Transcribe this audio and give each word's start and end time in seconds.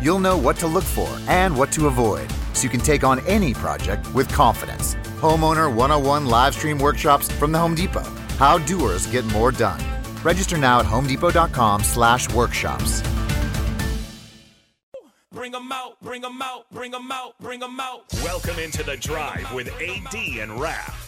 You'll 0.00 0.20
know 0.20 0.38
what 0.38 0.56
to 0.58 0.66
look 0.68 0.84
for 0.84 1.08
and 1.26 1.56
what 1.56 1.72
to 1.72 1.88
avoid 1.88 2.30
so 2.52 2.62
you 2.62 2.68
can 2.68 2.80
take 2.80 3.02
on 3.02 3.18
any 3.26 3.52
project 3.52 4.12
with 4.14 4.28
confidence. 4.28 4.94
Homeowner 5.20 5.74
101 5.74 6.26
live 6.26 6.54
stream 6.54 6.78
workshops 6.78 7.30
from 7.32 7.50
the 7.50 7.58
Home 7.58 7.74
Depot. 7.74 8.04
How 8.38 8.58
doers 8.58 9.06
get 9.06 9.24
more 9.26 9.50
done. 9.50 9.80
Register 10.22 10.56
now 10.56 10.78
at 10.80 10.86
homedepot.com 10.86 11.82
slash 11.82 12.32
workshops. 12.32 13.02
Bring 15.32 15.52
them 15.52 15.70
out, 15.72 16.00
bring 16.00 16.22
them 16.22 16.40
out, 16.42 16.70
bring 16.70 16.90
them 16.92 17.10
out, 17.12 17.38
bring 17.40 17.60
them 17.60 17.78
out. 17.80 18.04
Welcome 18.24 18.58
into 18.58 18.82
the 18.82 18.96
drive 18.96 19.52
with 19.52 19.68
AD 19.80 20.14
and 20.14 20.60
Raff. 20.60 21.06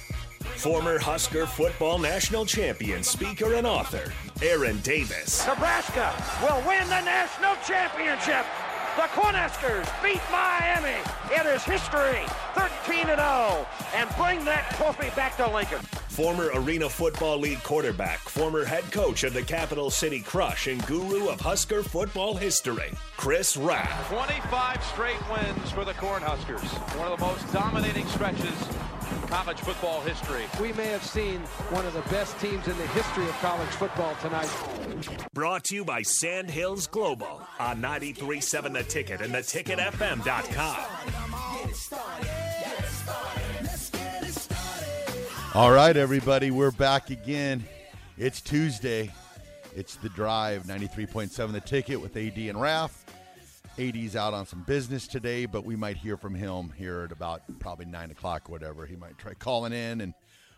Former 0.57 0.99
Husker 0.99 1.47
football 1.47 1.99
national 1.99 2.45
champion, 2.45 3.03
speaker, 3.03 3.55
and 3.55 3.67
author, 3.67 4.13
Aaron 4.43 4.79
Davis. 4.81 5.47
Nebraska 5.47 6.13
will 6.43 6.61
win 6.69 6.87
the 6.89 7.01
national 7.01 7.55
championship. 7.67 8.45
The 9.01 9.07
Cornhuskers 9.07 10.03
beat 10.03 10.21
Miami. 10.31 11.01
It 11.31 11.47
is 11.47 11.65
history, 11.65 12.21
13 12.53 13.07
0, 13.07 13.67
and 13.95 14.11
bring 14.19 14.45
that 14.45 14.75
trophy 14.77 15.09
back 15.17 15.39
to 15.39 15.49
Lincoln. 15.49 15.79
Former 16.11 16.51
Arena 16.53 16.87
Football 16.87 17.39
League 17.39 17.63
quarterback, 17.63 18.19
former 18.19 18.63
head 18.63 18.85
coach 18.93 19.25
of 19.25 19.33
the 19.33 19.41
Capital 19.41 19.89
City 19.89 20.21
Crush, 20.21 20.67
and 20.67 20.87
guru 20.87 21.31
of 21.31 21.41
Husker 21.41 21.83
football 21.83 22.37
history, 22.37 22.93
Chris 23.17 23.57
Rapp. 23.57 23.89
25 24.09 24.85
straight 24.85 25.31
wins 25.31 25.71
for 25.71 25.87
the 25.87 25.95
Cornhuskers. 25.95 26.69
One 26.99 27.11
of 27.11 27.19
the 27.19 27.25
most 27.25 27.51
dominating 27.55 28.07
stretches 28.09 28.45
in 28.45 28.90
college 29.31 29.61
football 29.61 30.01
history. 30.01 30.43
We 30.61 30.73
may 30.73 30.89
have 30.89 31.05
seen 31.05 31.39
one 31.71 31.87
of 31.87 31.95
the 31.95 32.03
best 32.11 32.39
teams 32.41 32.67
in 32.67 32.77
the 32.77 32.87
history 32.89 33.25
of 33.29 33.33
college 33.35 33.69
football 33.69 34.17
tonight. 34.17 34.51
Brought 35.33 35.63
to 35.65 35.77
you 35.77 35.85
by 35.85 36.03
Sandhills 36.03 36.89
Global 36.89 37.41
on 37.61 37.81
93.7 37.81 38.73
The 38.73 38.83
Ticket 38.83 39.21
and 39.21 39.33
theticketfm.com. 39.33 40.77
All 45.55 45.71
right, 45.71 45.97
everybody, 45.97 46.51
we're 46.51 46.73
back 46.73 47.11
again. 47.11 47.63
It's 48.19 48.41
Tuesday. 48.41 49.13
It's 49.77 49.95
the 49.97 50.09
drive, 50.09 50.65
93.7 50.65 51.53
The 51.53 51.61
Ticket 51.61 52.01
with 52.01 52.17
AD 52.17 52.37
and 52.37 52.61
Raff. 52.61 53.05
AD's 53.81 54.15
out 54.15 54.35
on 54.35 54.45
some 54.45 54.63
business 54.63 55.07
today, 55.09 55.47
but 55.47 55.65
we 55.65 55.75
might 55.75 55.97
hear 55.97 56.19
from 56.19 56.35
him 56.35 56.73
here 56.77 57.03
at 57.03 57.13
about 57.13 57.41
probably 57.61 57.87
9 57.87 58.11
o'clock 58.11 58.49
or 58.49 58.53
whatever. 58.53 58.85
He 58.85 58.95
might 58.95 59.17
try 59.17 59.33
calling 59.33 59.73
in, 59.73 60.03
and 60.03 60.13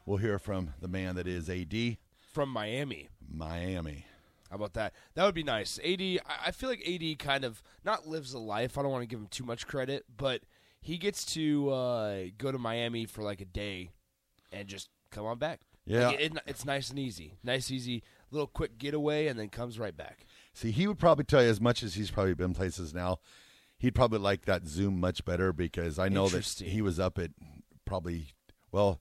we'll 0.06 0.18
hear 0.18 0.40
from 0.40 0.74
the 0.80 0.88
man 0.88 1.14
that 1.14 1.28
is 1.28 1.48
AD. 1.48 1.98
From 2.32 2.48
Miami. 2.48 3.08
Miami. 3.32 4.06
How 4.50 4.56
about 4.56 4.74
that? 4.74 4.92
That 5.14 5.24
would 5.24 5.36
be 5.36 5.44
nice. 5.44 5.78
AD, 5.84 6.00
I 6.44 6.50
feel 6.50 6.68
like 6.68 6.86
AD 6.86 7.18
kind 7.20 7.44
of 7.44 7.62
not 7.84 8.08
lives 8.08 8.34
a 8.34 8.40
life. 8.40 8.76
I 8.76 8.82
don't 8.82 8.90
want 8.90 9.02
to 9.02 9.06
give 9.06 9.20
him 9.20 9.28
too 9.28 9.44
much 9.44 9.68
credit, 9.68 10.04
but 10.16 10.42
he 10.80 10.98
gets 10.98 11.24
to 11.34 11.70
uh, 11.70 12.22
go 12.38 12.50
to 12.50 12.58
Miami 12.58 13.06
for 13.06 13.22
like 13.22 13.40
a 13.40 13.46
day 13.46 13.90
and 14.50 14.66
just 14.66 14.90
come 15.10 15.26
on 15.26 15.38
back. 15.38 15.60
Yeah, 15.86 16.08
like 16.08 16.20
it, 16.20 16.34
it, 16.34 16.42
it's 16.46 16.64
nice 16.64 16.90
and 16.90 16.98
easy, 16.98 17.38
nice 17.42 17.70
easy 17.70 18.02
little 18.30 18.46
quick 18.46 18.78
getaway, 18.78 19.28
and 19.28 19.38
then 19.38 19.48
comes 19.48 19.78
right 19.78 19.96
back. 19.96 20.26
See, 20.54 20.70
he 20.70 20.86
would 20.86 20.98
probably 20.98 21.24
tell 21.24 21.42
you 21.42 21.48
as 21.48 21.60
much 21.60 21.82
as 21.82 21.94
he's 21.94 22.10
probably 22.10 22.34
been 22.34 22.54
places 22.54 22.92
now. 22.92 23.18
He'd 23.78 23.94
probably 23.94 24.18
like 24.18 24.44
that 24.44 24.66
Zoom 24.66 25.00
much 25.00 25.24
better 25.24 25.52
because 25.52 25.98
I 25.98 26.08
know 26.08 26.28
that 26.28 26.44
he 26.44 26.82
was 26.82 27.00
up 27.00 27.18
at 27.18 27.30
probably 27.84 28.28
well 28.70 29.00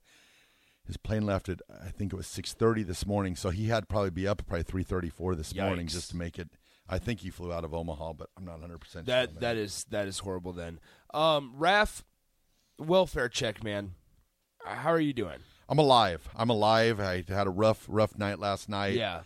his 0.84 0.96
plane 0.96 1.24
left 1.24 1.48
at 1.48 1.60
I 1.70 1.90
think 1.90 2.12
it 2.12 2.16
was 2.16 2.26
six 2.26 2.52
thirty 2.52 2.82
this 2.82 3.06
morning, 3.06 3.36
so 3.36 3.50
he 3.50 3.68
had 3.68 3.88
probably 3.88 4.10
be 4.10 4.26
up 4.26 4.40
at 4.40 4.46
probably 4.46 4.64
three 4.64 4.82
thirty 4.82 5.08
four 5.08 5.34
this 5.34 5.52
Yikes. 5.52 5.64
morning 5.66 5.86
just 5.86 6.10
to 6.10 6.16
make 6.16 6.38
it. 6.38 6.48
I 6.88 6.98
think 6.98 7.20
he 7.20 7.30
flew 7.30 7.52
out 7.52 7.64
of 7.64 7.72
Omaha, 7.72 8.14
but 8.14 8.28
I'm 8.36 8.44
not 8.44 8.54
100 8.54 8.78
percent 8.78 9.06
That 9.06 9.30
sure 9.30 9.40
that 9.40 9.56
is 9.56 9.86
that 9.90 10.08
is 10.08 10.18
horrible. 10.18 10.52
Then, 10.52 10.80
um, 11.14 11.52
Raff, 11.56 12.04
welfare 12.78 13.28
check, 13.28 13.62
man. 13.62 13.92
How 14.64 14.90
are 14.90 15.00
you 15.00 15.12
doing? 15.12 15.38
I'm 15.68 15.78
alive. 15.78 16.28
I'm 16.34 16.50
alive. 16.50 16.98
I 17.00 17.24
had 17.28 17.46
a 17.46 17.50
rough 17.50 17.86
rough 17.88 18.18
night 18.18 18.38
last 18.38 18.68
night. 18.68 18.94
Yeah. 18.94 19.20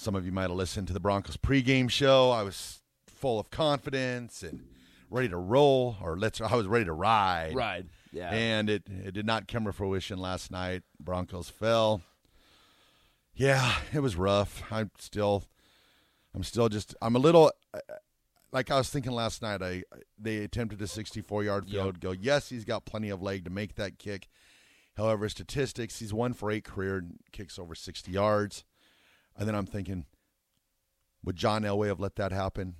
Some 0.00 0.14
of 0.14 0.24
you 0.24 0.30
might 0.30 0.42
have 0.42 0.52
listened 0.52 0.86
to 0.86 0.92
the 0.92 1.00
Broncos 1.00 1.36
pregame 1.36 1.90
show. 1.90 2.30
I 2.30 2.44
was 2.44 2.82
full 3.08 3.40
of 3.40 3.50
confidence 3.50 4.44
and 4.44 4.64
ready 5.10 5.28
to 5.28 5.36
roll, 5.36 5.96
or 6.00 6.16
let's. 6.16 6.40
I 6.40 6.54
was 6.54 6.68
ready 6.68 6.84
to 6.84 6.92
ride. 6.92 7.52
Ride. 7.56 7.88
Yeah. 8.12 8.30
And 8.30 8.70
it 8.70 8.84
it 8.88 9.12
did 9.12 9.26
not 9.26 9.48
come 9.48 9.64
to 9.64 9.72
fruition 9.72 10.18
last 10.20 10.52
night. 10.52 10.84
Broncos 11.00 11.48
fell. 11.48 12.02
Yeah, 13.34 13.72
it 13.92 13.98
was 14.00 14.14
rough. 14.14 14.62
I'm 14.70 14.92
still, 14.98 15.42
I'm 16.32 16.44
still 16.44 16.68
just. 16.68 16.94
I'm 17.02 17.16
a 17.16 17.20
little. 17.20 17.50
Like 18.52 18.70
I 18.70 18.76
was 18.78 18.88
thinking 18.90 19.12
last 19.12 19.42
night, 19.42 19.62
I 19.62 19.82
they 20.16 20.38
attempted 20.38 20.80
a 20.80 20.86
64 20.86 21.42
yard 21.42 21.68
field 21.68 21.96
Yep. 21.96 22.00
goal. 22.00 22.14
Yes, 22.14 22.48
he's 22.50 22.64
got 22.64 22.84
plenty 22.86 23.10
of 23.10 23.20
leg 23.20 23.44
to 23.46 23.50
make 23.50 23.74
that 23.74 23.98
kick. 23.98 24.28
However, 24.96 25.28
statistics, 25.28 25.98
he's 25.98 26.14
one 26.14 26.34
for 26.34 26.50
eight 26.52 26.64
career 26.64 27.04
kicks 27.32 27.58
over 27.58 27.74
60 27.74 28.10
yards. 28.12 28.64
And 29.38 29.46
then 29.46 29.54
I'm 29.54 29.66
thinking, 29.66 30.04
would 31.24 31.36
John 31.36 31.62
Elway 31.62 31.86
have 31.86 32.00
let 32.00 32.16
that 32.16 32.32
happen? 32.32 32.74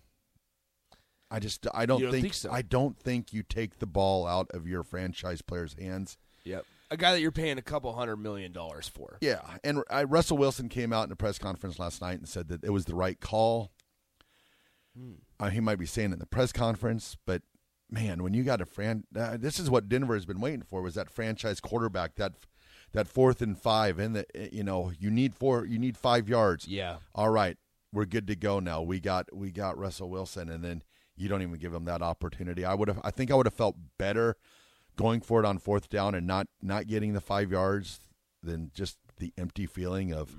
I 1.31 1.39
just 1.39 1.67
I 1.73 1.87
don't, 1.87 2.01
don't 2.01 2.11
think, 2.11 2.23
think 2.23 2.35
so? 2.35 2.51
I 2.51 2.63
don't 2.63 2.99
think 2.99 3.33
you 3.33 3.43
take 3.43 3.79
the 3.79 3.87
ball 3.87 4.27
out 4.27 4.51
of 4.53 4.67
your 4.67 4.83
franchise 4.83 5.43
player's 5.43 5.75
hands. 5.75 6.19
Yep. 6.45 6.65
A 6.91 6.97
guy 6.97 7.13
that 7.13 7.21
you're 7.21 7.31
paying 7.31 7.59
a 7.59 7.63
couple 7.63 7.93
hundred 7.93 8.17
million 8.17 8.51
dollars 8.51 8.89
for. 8.89 9.19
Yeah, 9.21 9.41
and 9.63 9.83
I, 9.91 10.05
Russell 10.05 10.39
Wilson 10.39 10.71
came 10.71 10.93
out 10.93 11.07
in 11.07 11.13
a 11.13 11.17
press 11.17 11.39
conference 11.39 11.79
last 11.79 12.01
night 12.01 12.19
and 12.19 12.27
said 12.27 12.49
that 12.49 12.65
it 12.65 12.71
was 12.71 12.87
the 12.87 12.95
right 12.95 13.21
call. 13.21 13.73
Uh, 15.39 15.51
he 15.51 15.61
might 15.61 15.79
be 15.79 15.87
saying 15.87 16.11
it 16.11 16.15
in 16.15 16.19
the 16.19 16.27
press 16.27 16.51
conference, 16.51 17.17
but 17.27 17.43
man, 17.91 18.23
when 18.23 18.33
you 18.33 18.43
got 18.43 18.63
a 18.63 18.67
fran, 18.67 19.05
uh, 19.15 19.37
this 19.37 19.61
is 19.61 19.69
what 19.71 19.89
Denver 19.89 20.15
has 20.15 20.25
been 20.25 20.41
waiting 20.41 20.63
for 20.63 20.81
was 20.81 20.95
that 20.95 21.11
franchise 21.11 21.61
quarterback 21.61 22.17
that 22.17 22.33
that 22.93 23.09
fourth 23.09 23.43
and 23.43 23.59
five, 23.59 23.99
and 23.99 24.17
the 24.17 24.27
eh, 24.37 24.49
you 24.53 24.65
know 24.65 24.93
you 24.99 25.11
need 25.11 25.35
four, 25.35 25.65
you 25.67 25.79
need 25.79 25.97
five 25.97 26.29
yards. 26.29 26.67
Yeah. 26.69 26.97
All 27.15 27.31
right, 27.31 27.57
we're 27.93 28.05
good 28.07 28.27
to 28.29 28.37
go 28.37 28.61
now. 28.61 28.83
We 28.83 29.01
got 29.01 29.35
we 29.35 29.51
got 29.51 29.77
Russell 29.79 30.09
Wilson, 30.11 30.49
and 30.49 30.65
then 30.65 30.83
you 31.17 31.29
don't 31.29 31.43
even 31.43 31.57
give 31.57 31.75
him 31.75 31.85
that 31.87 32.01
opportunity. 32.03 32.65
I 32.65 32.75
would 32.75 32.89
have, 32.89 33.01
I 33.03 33.11
think 33.11 33.31
I 33.31 33.35
would 33.35 33.47
have 33.47 33.55
felt 33.55 33.77
better 33.99 34.37
going 34.97 35.21
for 35.21 35.41
it 35.41 35.47
on 35.47 35.59
fourth 35.59 35.89
down 35.89 36.15
and 36.15 36.27
not 36.27 36.47
not 36.63 36.87
getting 36.87 37.13
the 37.13 37.21
five 37.21 37.51
yards 37.51 38.01
than 38.43 38.71
just 38.75 38.99
the 39.19 39.33
empty 39.37 39.67
feeling 39.67 40.13
of 40.13 40.37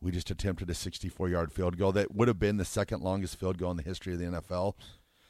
we 0.00 0.10
just 0.12 0.30
attempted 0.30 0.68
a 0.70 0.74
64 0.74 1.28
yard 1.28 1.52
field 1.52 1.76
goal 1.76 1.92
that 1.92 2.14
would 2.14 2.28
have 2.28 2.38
been 2.38 2.56
the 2.56 2.64
second 2.64 3.02
longest 3.02 3.36
field 3.36 3.58
goal 3.58 3.70
in 3.70 3.76
the 3.76 3.82
history 3.82 4.12
of 4.14 4.18
the 4.18 4.24
NFL. 4.26 4.74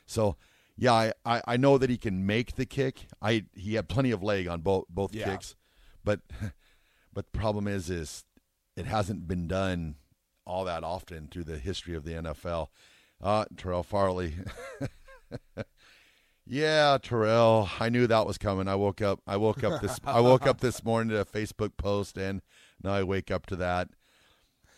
So, 0.07 0.37
yeah, 0.77 0.93
I, 0.95 1.13
I, 1.25 1.43
I 1.47 1.57
know 1.59 1.77
that 1.79 1.91
he 1.91 1.97
can 1.99 2.25
make 2.27 2.57
the 2.57 2.65
kick. 2.67 3.07
I 3.21 3.45
he 3.55 3.75
had 3.75 3.89
plenty 3.89 4.11
of 4.11 4.23
leg 4.23 4.47
on 4.49 4.61
both 4.61 4.85
both 4.89 5.15
Yeah. 5.15 5.31
kicks, 5.31 5.55
but 6.05 6.21
but 7.13 7.33
the 7.33 7.39
problem 7.39 7.69
is 7.69 7.91
is 7.91 8.25
it 8.77 8.87
hasn't 8.87 9.29
been 9.29 9.47
done 9.47 9.97
all 10.47 10.65
that 10.65 10.83
often 10.85 11.29
through 11.31 11.45
the 11.45 11.59
history 11.59 11.95
of 11.95 12.05
the 12.05 12.13
NFL. 12.13 12.69
Uh, 13.21 13.45
Terrell 13.57 13.83
Farley. 13.83 14.35
yeah, 16.47 16.99
Terrell. 17.01 17.69
I 17.79 17.89
knew 17.89 18.07
that 18.07 18.27
was 18.27 18.39
coming. 18.39 18.67
I 18.67 18.75
woke 18.75 19.01
up. 19.01 19.21
I 19.27 19.37
woke 19.37 19.63
up 19.63 19.81
this. 19.81 20.01
I 20.05 20.21
woke 20.21 20.47
up 20.47 20.61
this 20.61 20.83
morning 20.83 21.11
to 21.11 21.21
a 21.21 21.25
Facebook 21.25 21.77
post, 21.77 22.19
and 22.19 22.43
now 22.83 22.93
I 22.93 23.03
wake 23.03 23.31
up 23.31 23.47
to 23.47 23.57
that. 23.57 23.91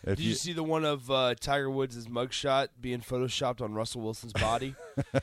If 0.03 0.17
Did 0.17 0.25
you, 0.25 0.35
see 0.35 0.53
the 0.53 0.63
one 0.63 0.85
of 0.85 1.09
uh, 1.09 1.33
Tiger 1.39 1.69
Woods' 1.69 2.05
mugshot 2.05 2.67
being 2.79 2.99
photoshopped 2.99 3.59
on 3.59 3.73
Russell 3.73 4.01
Wilson's 4.01 4.33
body? 4.33 4.75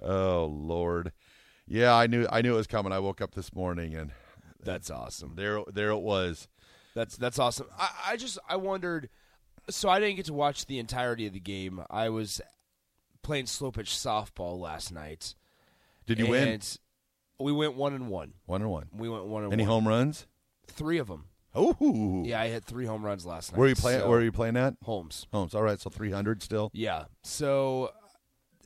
Oh 0.00 0.46
Lord, 0.46 1.12
yeah, 1.66 1.94
I 1.94 2.06
knew. 2.06 2.26
I 2.30 2.40
knew 2.40 2.54
it 2.54 2.56
was 2.56 2.66
coming. 2.66 2.92
I 2.92 3.00
woke 3.00 3.20
up 3.20 3.34
this 3.34 3.52
morning, 3.52 3.94
and 3.96 4.12
That's 4.62 4.90
awesome. 4.90 5.34
there, 5.36 5.60
there 5.72 5.90
it 5.90 5.98
was. 6.00 6.48
That's 6.94 7.16
that's 7.16 7.38
awesome. 7.38 7.66
I, 7.78 7.90
I 8.08 8.16
just 8.16 8.38
I 8.48 8.56
wondered. 8.56 9.08
So 9.70 9.88
I 9.88 10.00
didn't 10.00 10.16
get 10.16 10.26
to 10.26 10.32
watch 10.32 10.66
the 10.66 10.78
entirety 10.78 11.26
of 11.26 11.32
the 11.34 11.40
game. 11.40 11.82
I 11.90 12.08
was 12.08 12.40
playing 13.22 13.46
slow 13.46 13.70
pitch 13.70 13.90
softball 13.90 14.58
last 14.58 14.90
night. 14.92 15.34
Did 16.06 16.18
you 16.18 16.26
win? 16.26 16.60
We 17.38 17.52
went 17.52 17.74
one 17.76 17.92
and 17.94 18.08
one. 18.08 18.32
One 18.46 18.62
and 18.62 18.70
one. 18.70 18.86
We 18.96 19.08
went 19.08 19.26
one 19.26 19.42
and 19.44 19.50
one. 19.50 19.52
Any 19.52 19.62
one. 19.64 19.70
home 19.70 19.88
runs? 19.88 20.26
Three 20.66 20.98
of 20.98 21.06
them. 21.06 21.26
Oh, 21.54 22.22
Yeah, 22.24 22.40
I 22.40 22.48
hit 22.48 22.64
three 22.64 22.84
home 22.86 23.04
runs 23.04 23.24
last 23.26 23.52
night. 23.52 23.58
Where 23.58 23.66
are 23.66 23.70
you 23.70 23.74
playing? 23.76 24.00
so- 24.00 24.08
Where 24.08 24.18
are 24.18 24.24
you 24.24 24.32
playing 24.32 24.56
at? 24.56 24.74
Holmes. 24.82 25.26
Holmes. 25.32 25.54
All 25.54 25.62
right, 25.62 25.78
so 25.80 25.90
three 25.90 26.10
hundred 26.10 26.42
still. 26.42 26.70
Yeah. 26.72 27.04
So 27.22 27.92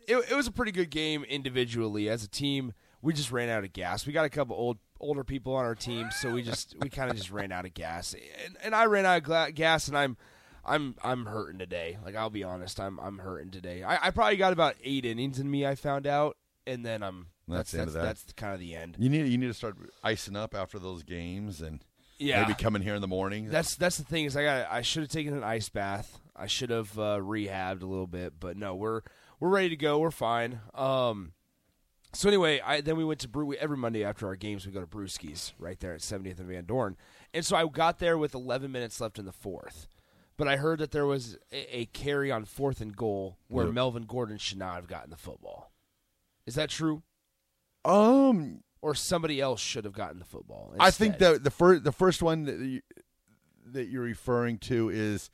it, 0.06 0.16
it 0.30 0.34
was 0.34 0.46
a 0.46 0.52
pretty 0.52 0.72
good 0.72 0.90
game 0.90 1.24
individually. 1.24 2.08
As 2.08 2.24
a 2.24 2.28
team, 2.28 2.72
we 3.02 3.12
just 3.12 3.30
ran 3.32 3.48
out 3.48 3.64
of 3.64 3.72
gas. 3.72 4.06
We 4.06 4.12
got 4.12 4.24
a 4.24 4.30
couple 4.30 4.56
old 4.56 4.78
older 5.02 5.24
people 5.24 5.54
on 5.54 5.64
our 5.64 5.74
team, 5.74 6.08
so 6.10 6.30
we 6.30 6.42
just 6.42 6.74
we 6.80 6.88
kind 6.88 7.10
of 7.10 7.16
just 7.16 7.30
ran 7.30 7.52
out 7.52 7.66
of 7.66 7.74
gas. 7.74 8.14
And, 8.14 8.56
and 8.64 8.74
I 8.74 8.86
ran 8.86 9.04
out 9.04 9.18
of 9.18 9.22
gla- 9.24 9.52
gas, 9.52 9.88
and 9.88 9.98
I'm 9.98 10.16
I'm 10.64 10.94
I'm 11.02 11.26
hurting 11.26 11.58
today. 11.58 11.98
Like 12.04 12.14
I'll 12.14 12.30
be 12.30 12.44
honest, 12.44 12.80
I'm 12.80 12.98
I'm 13.00 13.18
hurting 13.18 13.50
today. 13.50 13.82
I, 13.82 14.06
I 14.06 14.10
probably 14.10 14.36
got 14.36 14.52
about 14.52 14.76
eight 14.82 15.04
innings 15.04 15.38
in 15.38 15.50
me. 15.50 15.66
I 15.66 15.74
found 15.74 16.06
out, 16.06 16.36
and 16.66 16.86
then 16.86 17.02
I'm 17.02 17.26
That's 17.48 17.72
that's 17.72 17.72
the 17.72 17.78
end 17.80 17.88
that's, 17.88 17.96
of 17.96 18.02
that. 18.02 18.06
that's 18.06 18.32
kind 18.34 18.54
of 18.54 18.60
the 18.60 18.74
end. 18.76 18.96
You 18.98 19.08
need 19.10 19.26
you 19.26 19.36
need 19.38 19.48
to 19.48 19.54
start 19.54 19.76
icing 20.02 20.36
up 20.36 20.54
after 20.54 20.78
those 20.78 21.02
games 21.02 21.60
and 21.60 21.84
Yeah. 22.18 22.42
maybe 22.42 22.54
coming 22.54 22.82
here 22.82 22.94
in 22.94 23.00
the 23.00 23.08
morning. 23.08 23.48
That's 23.48 23.74
that's 23.74 23.98
the 23.98 24.04
thing 24.04 24.24
is 24.26 24.36
I 24.36 24.44
got 24.44 24.68
I 24.70 24.82
should 24.82 25.02
have 25.02 25.10
taken 25.10 25.34
an 25.34 25.42
ice 25.44 25.68
bath. 25.68 26.20
I 26.36 26.46
should 26.46 26.70
have 26.70 26.98
uh, 26.98 27.18
rehabbed 27.18 27.82
a 27.82 27.86
little 27.86 28.06
bit, 28.06 28.34
but 28.40 28.56
no, 28.56 28.74
we're 28.74 29.02
we're 29.40 29.48
ready 29.50 29.68
to 29.70 29.76
go. 29.76 29.98
We're 29.98 30.10
fine. 30.12 30.60
Um, 30.74 31.32
so 32.12 32.28
anyway, 32.28 32.60
I 32.64 32.80
then 32.80 32.96
we 32.96 33.04
went 33.04 33.20
to 33.20 33.28
Brew 33.28 33.52
every 33.54 33.76
Monday 33.76 34.04
after 34.04 34.26
our 34.26 34.36
games. 34.36 34.66
We 34.66 34.72
go 34.72 34.80
to 34.80 34.86
Brewskis 34.86 35.52
right 35.58 35.78
there 35.80 35.94
at 35.94 36.00
70th 36.00 36.38
and 36.38 36.48
Van 36.48 36.64
Dorn, 36.66 36.96
and 37.32 37.44
so 37.44 37.56
I 37.56 37.66
got 37.66 37.98
there 37.98 38.18
with 38.18 38.34
11 38.34 38.70
minutes 38.70 39.00
left 39.00 39.18
in 39.18 39.24
the 39.24 39.32
fourth. 39.32 39.88
But 40.38 40.48
I 40.48 40.56
heard 40.56 40.78
that 40.80 40.90
there 40.92 41.06
was 41.06 41.36
a, 41.52 41.80
a 41.80 41.84
carry 41.86 42.30
on 42.32 42.44
fourth 42.46 42.80
and 42.80 42.96
goal 42.96 43.36
where 43.48 43.66
Yep. 43.66 43.74
Melvin 43.74 44.04
Gordon 44.04 44.38
should 44.38 44.58
not 44.58 44.76
have 44.76 44.86
gotten 44.88 45.10
the 45.10 45.16
football. 45.16 45.70
Is 46.46 46.54
that 46.56 46.70
true? 46.70 47.02
um 47.84 48.62
Or 48.80 48.94
somebody 48.94 49.40
else 49.40 49.60
should 49.60 49.84
have 49.84 49.92
gotten 49.94 50.18
the 50.18 50.24
football? 50.24 50.74
I 50.80 50.90
think 50.90 51.14
instead? 51.14 51.34
the 51.34 51.38
the 51.40 51.50
first 51.50 51.84
the 51.84 51.92
first 51.92 52.22
one 52.22 52.44
that 52.44 52.58
you, 52.58 52.80
that 53.66 53.88
you're 53.88 54.02
referring 54.02 54.58
to 54.58 54.88
is 54.88 55.30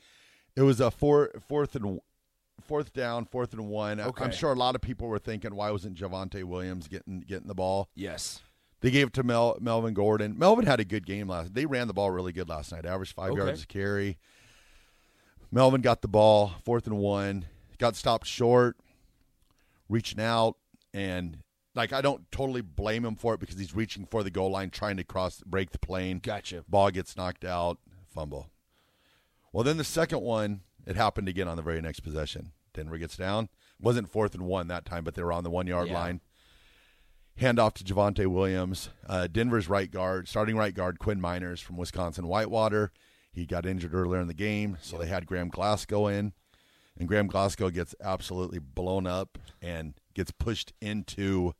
it 0.56 0.62
was 0.62 0.80
a 0.80 0.90
four, 0.90 1.30
fourth 1.48 1.74
and 1.76 2.00
fourth 2.68 2.92
down, 2.92 3.24
fourth 3.24 3.52
and 3.52 3.68
one. 3.68 3.98
Okay. 4.00 4.24
I'm 4.24 4.30
sure 4.30 4.52
a 4.52 4.56
lot 4.56 4.74
of 4.76 4.80
people 4.80 5.08
were 5.08 5.18
thinking, 5.18 5.54
why 5.56 5.70
wasn't 5.72 5.96
Javonte 5.98 6.44
Williams 6.44 6.86
getting 6.86 7.20
getting 7.20 7.48
the 7.48 7.54
ball? 7.54 7.88
yes. 7.96 8.40
They 8.80 8.92
gave 8.92 9.08
it 9.08 9.12
to 9.14 9.24
Mel, 9.24 9.58
Melvin 9.60 9.92
Gordon. 9.92 10.38
Melvin 10.38 10.64
had 10.64 10.78
a 10.78 10.84
good 10.84 11.04
game 11.04 11.26
last. 11.26 11.52
They 11.52 11.66
ran 11.66 11.88
the 11.88 11.92
ball 11.94 12.12
really 12.12 12.30
good 12.32 12.48
last 12.48 12.70
night. 12.70 12.86
Averaged 12.86 13.12
five 13.12 13.32
Okay. 13.32 13.40
yards 13.40 13.64
a 13.64 13.66
carry. 13.66 14.18
Melvin 15.50 15.80
got 15.80 16.00
the 16.00 16.06
ball, 16.06 16.52
fourth 16.64 16.86
and 16.86 16.96
one. 16.98 17.46
Got 17.78 17.96
stopped 17.96 18.28
short, 18.28 18.76
reaching 19.88 20.20
out, 20.20 20.56
and 20.94 21.38
like 21.74 21.92
I 21.92 22.00
don't 22.00 22.30
totally 22.30 22.60
blame 22.60 23.04
him 23.04 23.16
for 23.16 23.34
it 23.34 23.40
because 23.40 23.58
he's 23.58 23.74
reaching 23.74 24.04
for 24.04 24.22
the 24.22 24.30
goal 24.30 24.50
line, 24.52 24.70
trying 24.70 24.96
to 24.98 25.04
cross, 25.04 25.42
break 25.44 25.70
the 25.70 25.78
plane. 25.80 26.20
Gotcha. 26.22 26.64
Ball 26.68 26.90
gets 26.90 27.16
knocked 27.16 27.44
out, 27.44 27.78
fumble. 28.14 28.48
Well, 29.52 29.64
then 29.64 29.76
the 29.76 29.84
second 29.84 30.20
one, 30.20 30.60
it 30.86 30.94
happened 30.96 31.28
again 31.28 31.48
on 31.48 31.56
the 31.56 31.62
very 31.62 31.80
next 31.80 32.00
possession. 32.00 32.52
Denver 32.78 32.96
gets 32.98 33.16
down. 33.16 33.48
Wasn't 33.80 34.08
fourth 34.08 34.34
and 34.34 34.44
one 34.46 34.68
that 34.68 34.84
time, 34.84 35.02
but 35.04 35.14
they 35.14 35.22
were 35.22 35.32
on 35.32 35.42
the 35.44 35.50
one 35.50 35.66
yard 35.66 35.88
Yeah. 35.88 35.94
line. 35.94 36.20
Hand 37.36 37.58
off 37.58 37.74
to 37.74 37.84
Javonte 37.84 38.26
Williams. 38.26 38.90
Uh, 39.06 39.26
Denver's 39.26 39.68
right 39.68 39.90
guard, 39.90 40.28
starting 40.28 40.56
right 40.56 40.74
guard, 40.74 40.98
Quinn 40.98 41.20
Meinerz 41.20 41.60
from 41.62 41.76
Wisconsin 41.76 42.26
Whitewater. 42.26 42.92
He 43.32 43.46
got 43.46 43.66
injured 43.66 43.94
earlier 43.94 44.20
in 44.20 44.26
the 44.28 44.34
game, 44.34 44.78
so 44.80 44.96
they 44.98 45.06
had 45.06 45.26
Graham 45.26 45.48
Glasgow 45.48 46.06
in. 46.08 46.32
And 46.98 47.06
Graham 47.06 47.28
Glasgow 47.28 47.70
gets 47.70 47.94
absolutely 48.00 48.58
blown 48.58 49.06
up 49.06 49.38
and 49.62 49.94
gets 50.14 50.32
pushed 50.32 50.72
into 50.80 51.52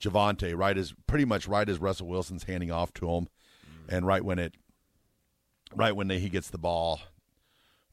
Javonte 0.00 0.56
right 0.56 0.76
as 0.76 0.92
pretty 1.06 1.24
much 1.24 1.46
right 1.46 1.68
as 1.68 1.78
Russell 1.78 2.08
Wilson's 2.08 2.44
handing 2.44 2.72
off 2.72 2.92
to 2.94 3.08
him, 3.08 3.28
and 3.88 4.04
right 4.04 4.24
when 4.24 4.40
it, 4.40 4.56
right 5.74 5.94
when 5.94 6.10
he 6.10 6.28
gets 6.28 6.50
the 6.50 6.58
ball, 6.58 7.00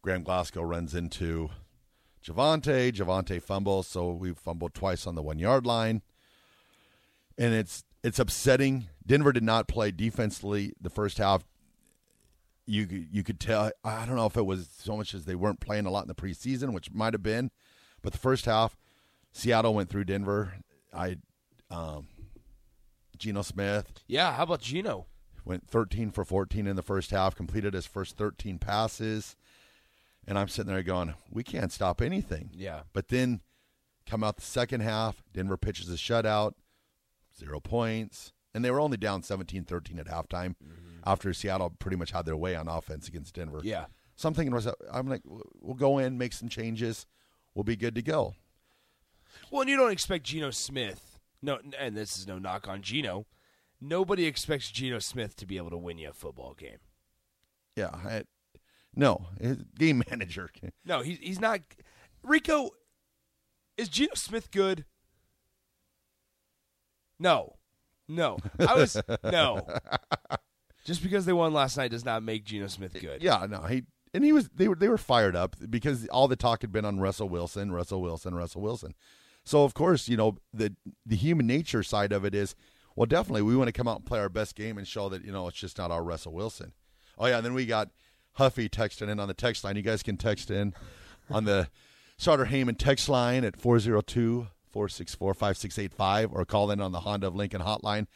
Graham 0.01 0.23
Glasgow 0.23 0.63
runs 0.63 0.95
into 0.95 1.51
Javonte. 2.25 2.91
Javonte 2.93 3.41
fumbles, 3.41 3.87
so 3.87 4.11
we 4.11 4.33
fumbled 4.33 4.73
twice 4.73 5.07
on 5.07 5.15
the 5.15 5.21
one 5.21 5.39
yard 5.39 5.65
line, 5.65 6.01
and 7.37 7.53
it's 7.53 7.83
it's 8.03 8.19
upsetting. 8.19 8.87
Denver 9.05 9.31
did 9.33 9.43
not 9.43 9.67
play 9.67 9.91
defensively 9.91 10.73
the 10.79 10.89
first 10.89 11.17
half. 11.17 11.43
You 12.65 12.85
could- 12.85 13.07
you 13.11 13.23
could 13.23 13.39
tell. 13.39 13.71
I 13.83 14.05
don't 14.05 14.15
know 14.15 14.25
if 14.27 14.37
it 14.37 14.45
was 14.45 14.69
so 14.69 14.95
much 14.95 15.13
as 15.13 15.25
they 15.25 15.35
weren't 15.35 15.59
playing 15.59 15.85
a 15.85 15.89
lot 15.91 16.03
in 16.03 16.07
the 16.07 16.15
preseason, 16.15 16.73
which 16.73 16.91
might 16.91 17.13
have 17.13 17.23
been, 17.23 17.51
but 18.01 18.11
the 18.13 18.19
first 18.19 18.45
half, 18.45 18.77
Seattle 19.31 19.73
went 19.73 19.89
through 19.89 20.05
Denver. 20.05 20.53
I, 20.93 21.17
um, 21.71 22.07
Geno 23.17 23.41
Smith 23.41 23.91
Yeah. 24.07 24.33
How 24.33 24.43
about 24.43 24.61
Geno? 24.61 25.07
went 25.45 25.67
13 25.67 26.11
for 26.11 26.23
14 26.23 26.67
in 26.67 26.75
the 26.75 26.83
first 26.83 27.09
half, 27.11 27.33
completed 27.35 27.73
his 27.73 27.87
first 27.87 28.15
13 28.17 28.59
passes. 28.59 29.35
And 30.27 30.37
I'm 30.37 30.47
sitting 30.47 30.71
there 30.71 30.83
going, 30.83 31.15
we 31.31 31.43
can't 31.43 31.71
stop 31.71 32.01
anything. 32.01 32.51
Yeah. 32.53 32.81
But 32.93 33.07
then 33.07 33.41
come 34.05 34.23
out 34.23 34.35
the 34.35 34.41
second 34.41 34.81
half, 34.81 35.23
Denver 35.33 35.57
pitches 35.57 35.89
a 35.89 35.95
shutout, 35.95 36.53
zero 37.37 37.59
points. 37.59 38.33
And 38.53 38.65
they 38.65 38.71
were 38.71 38.79
only 38.79 38.97
down 38.97 39.23
17 39.23 39.63
13 39.63 39.99
at 39.99 40.07
halftime 40.07 40.55
mm-hmm. 40.63 40.99
after 41.05 41.33
Seattle 41.33 41.69
pretty 41.69 41.97
much 41.97 42.11
had 42.11 42.25
their 42.25 42.35
way 42.35 42.55
on 42.55 42.67
offense 42.67 43.07
against 43.07 43.35
Denver. 43.35 43.61
Yeah. 43.63 43.85
So 44.15 44.27
I'm 44.27 44.33
thinking, 44.33 44.59
I'm 44.91 45.07
like, 45.07 45.21
we'll 45.25 45.75
go 45.75 45.99
in, 45.99 46.17
make 46.17 46.33
some 46.33 46.49
changes, 46.49 47.05
we'll 47.53 47.63
be 47.63 47.77
good 47.77 47.95
to 47.95 48.01
go. 48.01 48.35
Well, 49.49 49.61
and 49.61 49.69
you 49.69 49.77
don't 49.77 49.91
expect 49.91 50.25
Geno 50.25 50.51
Smith. 50.51 51.19
No, 51.41 51.59
and 51.79 51.95
this 51.95 52.17
is 52.17 52.27
no 52.27 52.37
knock 52.37 52.67
on 52.67 52.81
Geno. 52.81 53.27
Nobody 53.79 54.25
expects 54.25 54.71
Geno 54.71 54.99
Smith 54.99 55.35
to 55.37 55.45
be 55.45 55.55
able 55.57 55.69
to 55.69 55.77
win 55.77 55.97
you 55.97 56.09
a 56.09 56.13
football 56.13 56.53
game. 56.53 56.79
Yeah. 57.77 57.91
I, 57.93 58.23
no, 58.95 59.27
game 59.77 60.03
manager. 60.09 60.49
No, 60.85 61.01
he's 61.01 61.19
he's 61.19 61.39
not. 61.39 61.61
Rico, 62.23 62.71
is 63.77 63.89
Geno 63.89 64.13
Smith 64.15 64.51
good? 64.51 64.85
No, 67.19 67.55
no. 68.07 68.37
I 68.59 68.75
was 68.75 69.01
no. 69.23 69.65
Just 70.85 71.03
because 71.03 71.25
they 71.25 71.33
won 71.33 71.53
last 71.53 71.77
night 71.77 71.91
does 71.91 72.05
not 72.05 72.23
make 72.23 72.45
Geno 72.45 72.67
Smith 72.67 72.97
good. 72.99 73.21
Yeah, 73.21 73.45
no, 73.49 73.63
he 73.63 73.83
and 74.13 74.23
he 74.23 74.33
was 74.33 74.49
they 74.49 74.67
were 74.67 74.75
they 74.75 74.87
were 74.87 74.97
fired 74.97 75.35
up 75.35 75.55
because 75.69 76.07
all 76.07 76.27
the 76.27 76.35
talk 76.35 76.61
had 76.61 76.71
been 76.71 76.85
on 76.85 76.99
Russell 76.99 77.29
Wilson, 77.29 77.71
Russell 77.71 78.01
Wilson, 78.01 78.33
Russell 78.33 78.61
Wilson. 78.61 78.95
So 79.45 79.63
of 79.63 79.73
course, 79.73 80.07
you 80.07 80.17
know, 80.17 80.37
the 80.53 80.75
the 81.05 81.15
human 81.15 81.47
nature 81.47 81.83
side 81.83 82.11
of 82.11 82.25
it 82.25 82.33
is, 82.33 82.55
well, 82.95 83.05
definitely 83.05 83.43
we 83.43 83.55
want 83.55 83.67
to 83.67 83.73
come 83.73 83.87
out 83.87 83.97
and 83.97 84.05
play 84.05 84.19
our 84.19 84.29
best 84.29 84.55
game 84.55 84.77
and 84.77 84.87
show 84.87 85.09
that, 85.09 85.23
you 85.23 85.31
know, 85.31 85.47
it's 85.47 85.57
just 85.57 85.77
not 85.77 85.91
our 85.91 86.03
Russell 86.03 86.33
Wilson. 86.33 86.73
Oh 87.17 87.27
yeah, 87.27 87.37
and 87.37 87.45
then 87.45 87.53
we 87.53 87.65
got 87.65 87.89
Huffy 88.39 88.67
texting 88.69 89.09
in 89.09 89.19
on 89.19 89.27
the 89.27 89.33
text 89.33 89.65
line. 89.65 89.75
You 89.75 89.81
guys 89.81 90.01
can 90.01 90.15
text 90.15 90.49
in 90.49 90.73
on 91.29 91.43
the 91.43 91.67
Starter 92.17 92.45
Heyman 92.45 92.77
text 92.77 93.09
line 93.09 93.43
at 93.43 93.59
402-464-5685 93.59 96.29
or 96.31 96.45
call 96.45 96.71
in 96.71 96.79
on 96.79 96.93
the 96.93 97.01
Honda 97.01 97.27
of 97.27 97.35
Lincoln 97.35 97.61
hotline. 97.61 98.07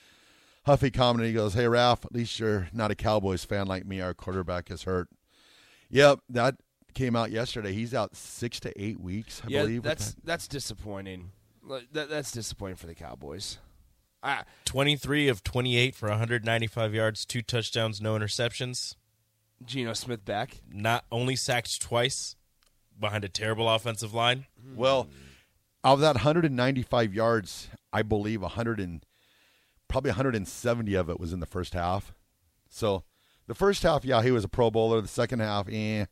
Huffy 0.66 0.92
commented, 0.92 1.28
he 1.28 1.34
goes, 1.34 1.56
Hey, 1.56 1.68
Ralph, 1.68 2.06
at 2.06 2.14
least 2.14 2.40
you're 2.40 2.70
not 2.72 2.90
a 2.90 2.96
Cowboys 2.96 3.44
fan 3.44 3.68
like 3.68 3.86
me. 3.86 4.00
Our 4.00 4.14
quarterback 4.14 4.72
is 4.72 4.84
hurt. 4.84 5.10
Yep, 5.90 6.22
that 6.30 6.56
came 6.94 7.18
out 7.18 7.32
yesterday. 7.32 7.74
He's 7.74 7.94
out 7.94 8.16
six 8.16 8.62
to 8.62 8.72
eight 8.82 9.02
weeks, 9.02 9.42
I 9.44 9.48
yeah, 9.50 9.64
believe. 9.64 9.84
that's 9.84 10.14
that. 10.14 10.26
that's 10.26 10.48
disappointing. 10.48 11.32
That, 11.92 12.10
that's 12.10 12.32
disappointing 12.32 12.78
for 12.78 12.88
the 12.88 12.96
Cowboys. 12.96 13.58
I, 14.24 14.44
23 14.64 15.28
of 15.28 15.44
28 15.44 15.96
for 15.96 16.08
195 16.08 16.94
yards, 16.94 17.26
two 17.26 17.42
touchdowns, 17.42 18.00
no 18.00 18.16
interceptions. 18.16 18.96
Geno 19.66 19.94
Smith 19.94 20.26
back. 20.26 20.62
Not 20.72 21.06
only 21.12 21.36
sacked 21.36 21.82
twice 21.82 22.36
behind 23.00 23.24
a 23.24 23.30
terrible 23.30 23.70
offensive 23.70 24.14
line. 24.14 24.46
Well, 24.76 25.08
of 25.84 26.00
that 26.00 26.16
195 26.16 27.14
yards, 27.14 27.70
I 27.92 28.02
believe 28.04 28.42
100 28.42 28.80
and 28.80 29.06
probably 29.88 30.12
170 30.12 30.94
of 30.96 31.10
it 31.10 31.20
was 31.20 31.34
in 31.34 31.40
the 31.40 31.46
first 31.46 31.74
half. 31.74 32.14
So 32.70 33.04
the 33.48 33.54
first 33.56 33.84
half, 33.84 34.06
yeah, 34.06 34.22
he 34.24 34.32
was 34.32 34.44
a 34.44 34.48
Pro 34.48 34.72
Bowler. 34.72 35.02
The 35.02 35.08
second 35.08 35.40
half, 35.40 35.68
eh, 35.70 36.06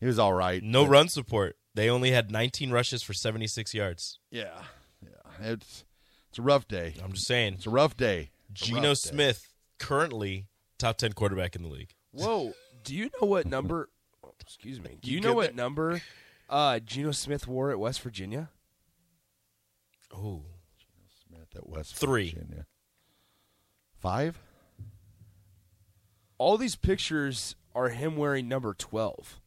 he 0.00 0.06
was 0.06 0.18
all 0.18 0.32
right. 0.32 0.62
No 0.62 0.84
But- 0.84 0.90
run 0.90 1.08
support. 1.08 1.56
They 1.74 1.90
only 1.90 2.10
had 2.10 2.30
19 2.30 2.70
rushes 2.70 3.02
for 3.02 3.12
76 3.12 3.74
yards. 3.74 4.18
Yeah, 4.30 4.62
yeah, 5.02 5.08
it's 5.52 5.84
it's 6.30 6.38
a 6.38 6.42
rough 6.42 6.66
day. 6.66 6.94
I'm 7.04 7.12
just 7.12 7.26
saying. 7.26 7.54
It's 7.54 7.66
a 7.66 7.70
rough 7.70 7.94
day. 7.98 8.30
It's 8.50 8.62
Geno 8.62 8.76
rough 8.88 9.02
day. 9.02 9.10
Smith, 9.10 9.54
currently 9.78 10.46
top 10.78 10.96
10 10.96 11.12
quarterback 11.12 11.54
in 11.54 11.62
the 11.62 11.68
league. 11.68 11.92
Whoa! 12.12 12.54
Do 12.86 12.94
you 12.94 13.10
know 13.20 13.26
what 13.26 13.46
number? 13.46 13.88
excuse 14.40 14.80
me. 14.80 14.98
Do 15.02 15.10
you, 15.10 15.16
You 15.16 15.20
know 15.20 15.34
what 15.34 15.48
there? 15.48 15.56
number 15.56 16.00
uh, 16.48 16.78
Geno 16.78 17.10
Smith 17.10 17.46
wore 17.48 17.70
at 17.72 17.78
West 17.80 18.00
Virginia? 18.00 18.48
Oh, 20.14 20.44
Geno 20.78 21.08
Smith 21.26 21.48
at 21.56 21.68
West 21.68 21.96
Three. 21.96 22.30
Virginia. 22.30 22.66
Five. 23.98 24.38
All 26.38 26.56
these 26.56 26.76
pictures 26.76 27.56
are 27.74 27.88
him 27.88 28.16
wearing 28.16 28.46
number 28.48 28.72
twelve. 28.72 29.40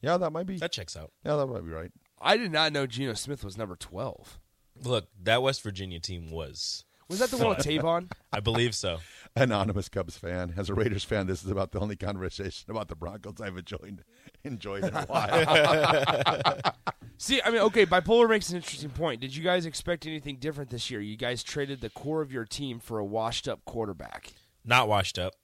Yeah, 0.00 0.16
that 0.18 0.30
might 0.30 0.46
be. 0.46 0.58
that 0.58 0.70
checks 0.72 0.96
out. 0.96 1.10
Yeah, 1.24 1.36
that 1.36 1.46
might 1.46 1.64
be 1.64 1.70
right. 1.70 1.90
I 2.20 2.36
did 2.36 2.52
not 2.52 2.72
know 2.72 2.86
Geno 2.86 3.14
Smith 3.14 3.42
was 3.42 3.58
number 3.58 3.74
twelve. 3.76 4.38
Look, 4.80 5.08
that 5.22 5.42
West 5.42 5.62
Virginia 5.62 5.98
team 5.98 6.30
was 6.30 6.84
Was 7.08 7.20
that 7.20 7.30
the 7.30 7.36
one 7.36 7.50
with 7.50 7.58
Tavon? 7.58 8.10
I 8.32 8.40
believe 8.40 8.74
so. 8.74 8.98
Anonymous 9.36 9.88
Cubs 9.88 10.16
fan. 10.16 10.54
As 10.56 10.68
a 10.70 10.74
Raiders 10.74 11.04
fan, 11.04 11.26
this 11.26 11.44
is 11.44 11.50
about 11.50 11.70
the 11.70 11.78
only 11.78 11.94
conversation 11.94 12.70
about 12.70 12.88
the 12.88 12.96
Broncos 12.96 13.40
I've 13.40 13.56
enjoyed 13.56 14.02
enjoyed 14.42 14.84
in 14.84 14.94
a 14.94 15.04
while. 15.06 16.60
See, 17.18 17.40
I 17.42 17.50
mean, 17.50 17.60
okay, 17.62 17.86
bipolar 17.86 18.28
makes 18.28 18.50
an 18.50 18.56
interesting 18.56 18.90
point. 18.90 19.20
Did 19.20 19.34
you 19.36 19.42
guys 19.44 19.66
expect 19.66 20.06
anything 20.06 20.36
different 20.36 20.70
this 20.70 20.90
year? 20.90 21.00
You 21.00 21.16
guys 21.16 21.42
traded 21.42 21.80
the 21.80 21.90
core 21.90 22.22
of 22.22 22.32
your 22.32 22.44
team 22.44 22.78
for 22.78 22.98
a 22.98 23.04
washed-up 23.04 23.64
quarterback. 23.64 24.34
Not 24.64 24.88
washed 24.88 25.18
up. 25.18 25.34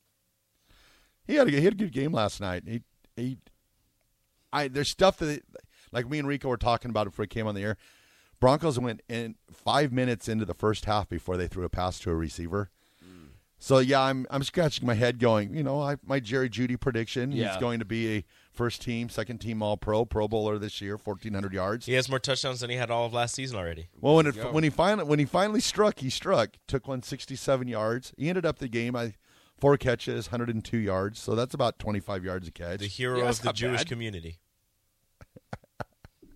he 1.26 1.36
had 1.36 1.48
a, 1.48 1.50
he 1.50 1.62
had 1.62 1.74
a 1.74 1.76
good 1.76 1.92
game 1.92 2.12
last 2.12 2.40
night. 2.40 2.64
He 2.66 2.82
he, 3.16 3.38
I 4.52 4.68
there's 4.68 4.88
stuff 4.88 5.18
that 5.18 5.42
like 5.92 6.08
me 6.08 6.18
and 6.18 6.26
Rico 6.26 6.48
were 6.48 6.56
talking 6.56 6.90
about 6.90 7.04
before 7.06 7.22
he 7.24 7.28
came 7.28 7.46
on 7.46 7.54
the 7.54 7.62
air. 7.62 7.76
Broncos 8.42 8.76
went 8.76 9.02
in 9.08 9.36
five 9.52 9.92
minutes 9.92 10.28
into 10.28 10.44
the 10.44 10.52
first 10.52 10.86
half 10.86 11.08
before 11.08 11.36
they 11.36 11.46
threw 11.46 11.64
a 11.64 11.68
pass 11.68 12.00
to 12.00 12.10
a 12.10 12.14
receiver. 12.16 12.70
Mm. 13.00 13.28
So 13.60 13.78
yeah, 13.78 14.00
I'm 14.00 14.26
I'm 14.30 14.42
scratching 14.42 14.84
my 14.84 14.94
head, 14.94 15.20
going, 15.20 15.54
you 15.54 15.62
know, 15.62 15.80
I, 15.80 15.94
my 16.04 16.18
Jerry 16.18 16.50
Jeudy 16.50 16.74
prediction. 16.78 17.30
Yeah. 17.30 17.52
He's 17.52 17.60
going 17.60 17.78
to 17.78 17.84
be 17.84 18.16
a 18.16 18.24
first 18.50 18.82
team, 18.82 19.08
second 19.08 19.38
team 19.38 19.62
All 19.62 19.76
Pro, 19.76 20.04
Pro 20.04 20.26
Bowler 20.26 20.58
this 20.58 20.80
year, 20.80 20.96
1,400 20.96 21.52
yards. 21.52 21.86
He 21.86 21.92
has 21.92 22.08
more 22.08 22.18
touchdowns 22.18 22.58
than 22.58 22.68
he 22.70 22.74
had 22.74 22.90
all 22.90 23.06
of 23.06 23.12
last 23.12 23.36
season 23.36 23.56
already. 23.56 23.86
Well, 24.00 24.16
when 24.16 24.26
it 24.26 24.52
when 24.52 24.64
he 24.64 24.70
finally 24.70 25.04
when 25.04 25.20
he 25.20 25.24
finally 25.24 25.60
struck, 25.60 26.00
he 26.00 26.10
struck. 26.10 26.56
Took 26.66 26.88
167 26.88 27.68
yards. 27.68 28.12
He 28.16 28.28
ended 28.28 28.44
up 28.44 28.58
the 28.58 28.66
game. 28.66 28.96
I 28.96 29.14
four 29.56 29.76
catches, 29.76 30.32
102 30.32 30.78
yards. 30.78 31.20
So 31.20 31.36
that's 31.36 31.54
about 31.54 31.78
25 31.78 32.24
yards 32.24 32.48
a 32.48 32.50
catch. 32.50 32.80
The 32.80 32.88
hero 32.88 33.18
Yeah, 33.18 33.28
of 33.28 33.40
the 33.40 33.52
Jewish 33.52 33.82
bad. 33.82 33.88
community. 33.88 34.40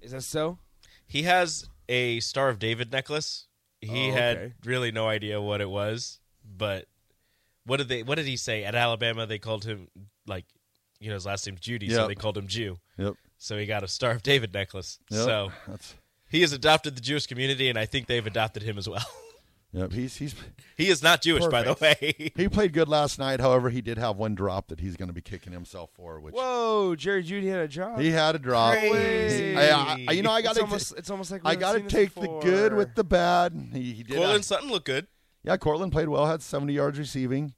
Is 0.01 0.13
that 0.13 0.23
so? 0.23 0.61
He 1.05 1.25
has 1.25 1.69
a 1.89 2.21
Star 2.21 2.49
of 2.49 2.59
David 2.59 2.93
necklace. 2.93 3.47
He 3.81 4.11
Oh, 4.11 4.13
had 4.15 4.37
okay. 4.37 4.53
really 4.65 4.91
no 4.93 5.07
idea 5.09 5.41
what 5.41 5.61
it 5.61 5.69
was, 5.71 6.19
but 6.45 6.87
what 7.65 7.77
did 7.79 7.89
they? 7.89 8.03
What 8.03 8.15
did 8.17 8.27
he 8.27 8.37
say 8.37 8.65
at 8.65 8.75
Alabama? 8.75 9.27
They 9.27 9.39
called 9.39 9.65
him 9.65 9.89
like, 10.27 10.45
you 10.99 11.09
know, 11.09 11.15
his 11.15 11.27
last 11.27 11.47
name's 11.47 11.61
Jeudy, 11.61 11.91
so 11.91 12.07
they 12.09 12.15
called 12.15 12.39
him 12.39 12.47
Jew. 12.47 12.79
Yep. 12.97 13.15
So 13.39 13.59
he 13.59 13.67
got 13.67 13.83
a 13.85 13.89
Star 13.89 14.13
of 14.13 14.23
David 14.23 14.55
necklace. 14.55 14.99
Yep. 15.11 15.25
So 15.25 15.53
that's 15.69 15.95
he 16.29 16.41
has 16.41 16.53
adopted 16.53 16.97
the 16.97 17.01
Jewish 17.01 17.27
community, 17.27 17.69
and 17.69 17.79
I 17.79 17.87
think 17.87 18.07
they've 18.07 18.27
adopted 18.27 18.63
him 18.63 18.79
as 18.79 18.89
well. 18.89 19.05
yep. 19.77 19.93
He's 19.93 20.17
he's 20.17 20.35
he 20.77 20.89
is 20.89 21.03
not 21.03 21.23
Jewish, 21.23 21.47
by 21.47 21.63
the 21.63 21.77
way. 21.81 22.33
he 22.37 22.49
played 22.49 22.73
good 22.73 22.89
last 22.89 23.19
night. 23.19 23.41
However, 23.41 23.71
he 23.71 23.81
did 23.81 23.99
have 23.99 24.17
one 24.17 24.35
drop 24.35 24.69
that 24.69 24.81
he's 24.81 24.97
going 24.97 25.09
to 25.09 25.13
be 25.15 25.21
kicking 25.21 25.53
himself 25.53 25.91
for. 25.95 26.19
Which 26.21 26.35
Whoa, 26.35 26.95
Jerry 26.97 27.23
Jeudy 27.23 27.49
had 27.49 27.61
a 27.61 27.69
drop. 27.69 28.01
he 28.01 28.11
had 28.11 28.35
a 28.35 28.39
drop. 28.39 28.73
Crazy. 28.75 29.57
I, 29.57 29.95
I- 30.09 30.13
you 30.13 30.23
know, 30.23 30.33
I 30.33 30.43
got 30.43 30.51
it's 30.53 30.59
to. 30.59 30.65
almost, 30.65 30.95
it's 30.99 31.11
almost 31.11 31.31
like 31.31 31.45
we 31.45 31.51
I 31.51 31.55
got 31.55 31.75
to 31.75 31.81
take 31.83 32.15
the 32.15 32.27
good 32.43 32.75
with 32.75 32.95
the 32.95 33.05
bad. 33.05 33.53
He, 33.73 33.93
he 33.93 34.03
did. 34.03 34.17
Courtland 34.17 34.33
have- 34.39 34.45
Sutton 34.45 34.69
looked 34.71 34.87
good. 34.87 35.07
Yeah, 35.45 35.57
Courtland 35.59 35.93
played 35.93 36.09
well, 36.09 36.27
had 36.27 36.43
70 36.43 36.73
yards 36.73 36.99
receiving. 36.99 37.55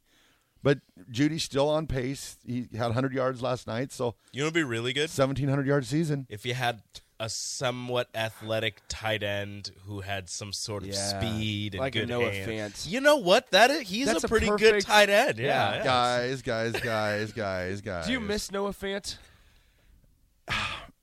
But 0.63 0.81
Jeudy's 1.11 1.45
still 1.45 1.69
on 1.69 1.87
pace. 1.87 2.37
He 2.45 2.67
had 2.77 2.87
100 2.87 3.13
yards 3.13 3.41
last 3.41 3.67
night, 3.69 3.93
so 3.93 4.17
You 4.33 4.41
know, 4.41 4.47
what'd 4.47 4.55
be 4.55 4.65
really 4.65 4.93
good 4.93 5.03
1,700 5.09 5.67
yard 5.67 5.87
season. 5.87 6.27
if 6.29 6.45
you 6.45 6.53
had 6.55 6.83
a 7.21 7.29
somewhat 7.29 8.09
athletic 8.15 8.81
tight 8.89 9.23
end 9.23 9.73
who 9.87 10.01
had 10.01 10.29
some 10.29 10.53
sort 10.53 10.83
of 10.85 10.91
Yeah. 10.91 10.95
speed 11.19 11.75
and 11.75 11.81
Like 11.81 11.97
a 11.97 12.01
good 12.01 12.09
Noah 12.09 12.31
hands. 12.33 12.47
Fant. 12.87 12.91
You 12.91 13.01
know 13.01 13.17
what? 13.17 13.51
That 13.51 13.71
is, 13.71 13.89
he's 13.89 14.07
That's 14.07 14.23
a 14.23 14.27
a 14.27 14.29
pretty 14.29 14.49
good 14.57 14.81
tight 14.83 15.11
end. 15.11 15.39
Yeah, 15.39 15.47
Yeah. 15.73 15.77
yeah. 15.79 15.85
Guys, 15.85 16.43
guys, 16.43 16.73
guys, 16.81 17.33
guys, 17.33 17.81
guys. 17.81 18.07
Do 18.07 18.13
you 18.13 18.21
miss 18.21 18.53
Noah 18.53 18.73
Fant? 18.73 19.17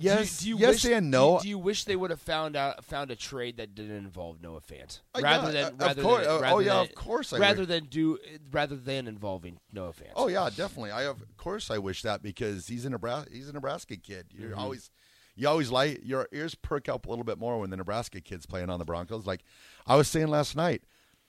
Yes, 0.00 0.38
do 0.40 0.48
you, 0.48 0.54
do 0.56 0.60
you 0.60 0.66
yes 0.66 0.84
wish, 0.84 0.92
and 0.92 1.10
no. 1.10 1.38
Do 1.40 1.48
you 1.48 1.58
wish 1.58 1.84
they 1.84 1.96
would 1.96 2.10
have 2.10 2.20
found 2.20 2.56
out 2.56 2.84
found 2.84 3.10
a 3.10 3.16
trade 3.16 3.56
that 3.58 3.74
didn't 3.74 3.96
involve 3.96 4.40
Noah 4.42 4.60
Fant 4.60 5.00
Uh, 5.14 5.20
rather 5.22 5.52
yeah, 5.52 5.64
than 5.64 5.72
of 5.74 5.80
rather 5.80 6.02
course. 6.02 6.26
than, 6.26 6.30
Oh, 6.36 6.40
rather 6.40 6.62
yeah, 6.62 6.74
than- 6.74 6.82
of 6.84 6.94
course 6.94 7.32
I 7.32 7.38
rather 7.38 7.66
than 7.66 7.84
do 7.86 8.18
rather 8.50 8.76
than 8.76 9.06
involving 9.08 9.58
Noah 9.72 9.92
Fant. 9.92 10.12
Oh 10.16 10.28
yeah, 10.28 10.48
definitely. 10.54 10.90
I 10.90 11.04
of 11.04 11.22
course 11.36 11.70
I 11.70 11.78
wish 11.78 12.02
that 12.02 12.22
because 12.22 12.68
he's 12.68 12.84
a 12.84 12.90
Nebraska 12.90 13.30
he's 13.32 13.48
a 13.48 13.52
Nebraska 13.52 13.96
kid. 13.96 14.26
You're 14.30 14.50
Mm-hmm. 14.50 14.58
always 14.60 14.90
you 15.34 15.48
always 15.48 15.70
like 15.70 16.00
your 16.02 16.28
ears 16.32 16.54
perk 16.54 16.88
up 16.88 17.06
a 17.06 17.10
little 17.10 17.24
bit 17.24 17.38
more 17.38 17.58
when 17.60 17.70
the 17.70 17.76
Nebraska 17.76 18.20
kids 18.20 18.46
playing 18.46 18.70
on 18.70 18.78
the 18.78 18.84
Broncos. 18.86 19.26
Like 19.26 19.44
I 19.86 19.94
was 19.96 20.08
saying 20.08 20.28
last 20.28 20.56
night, 20.56 20.82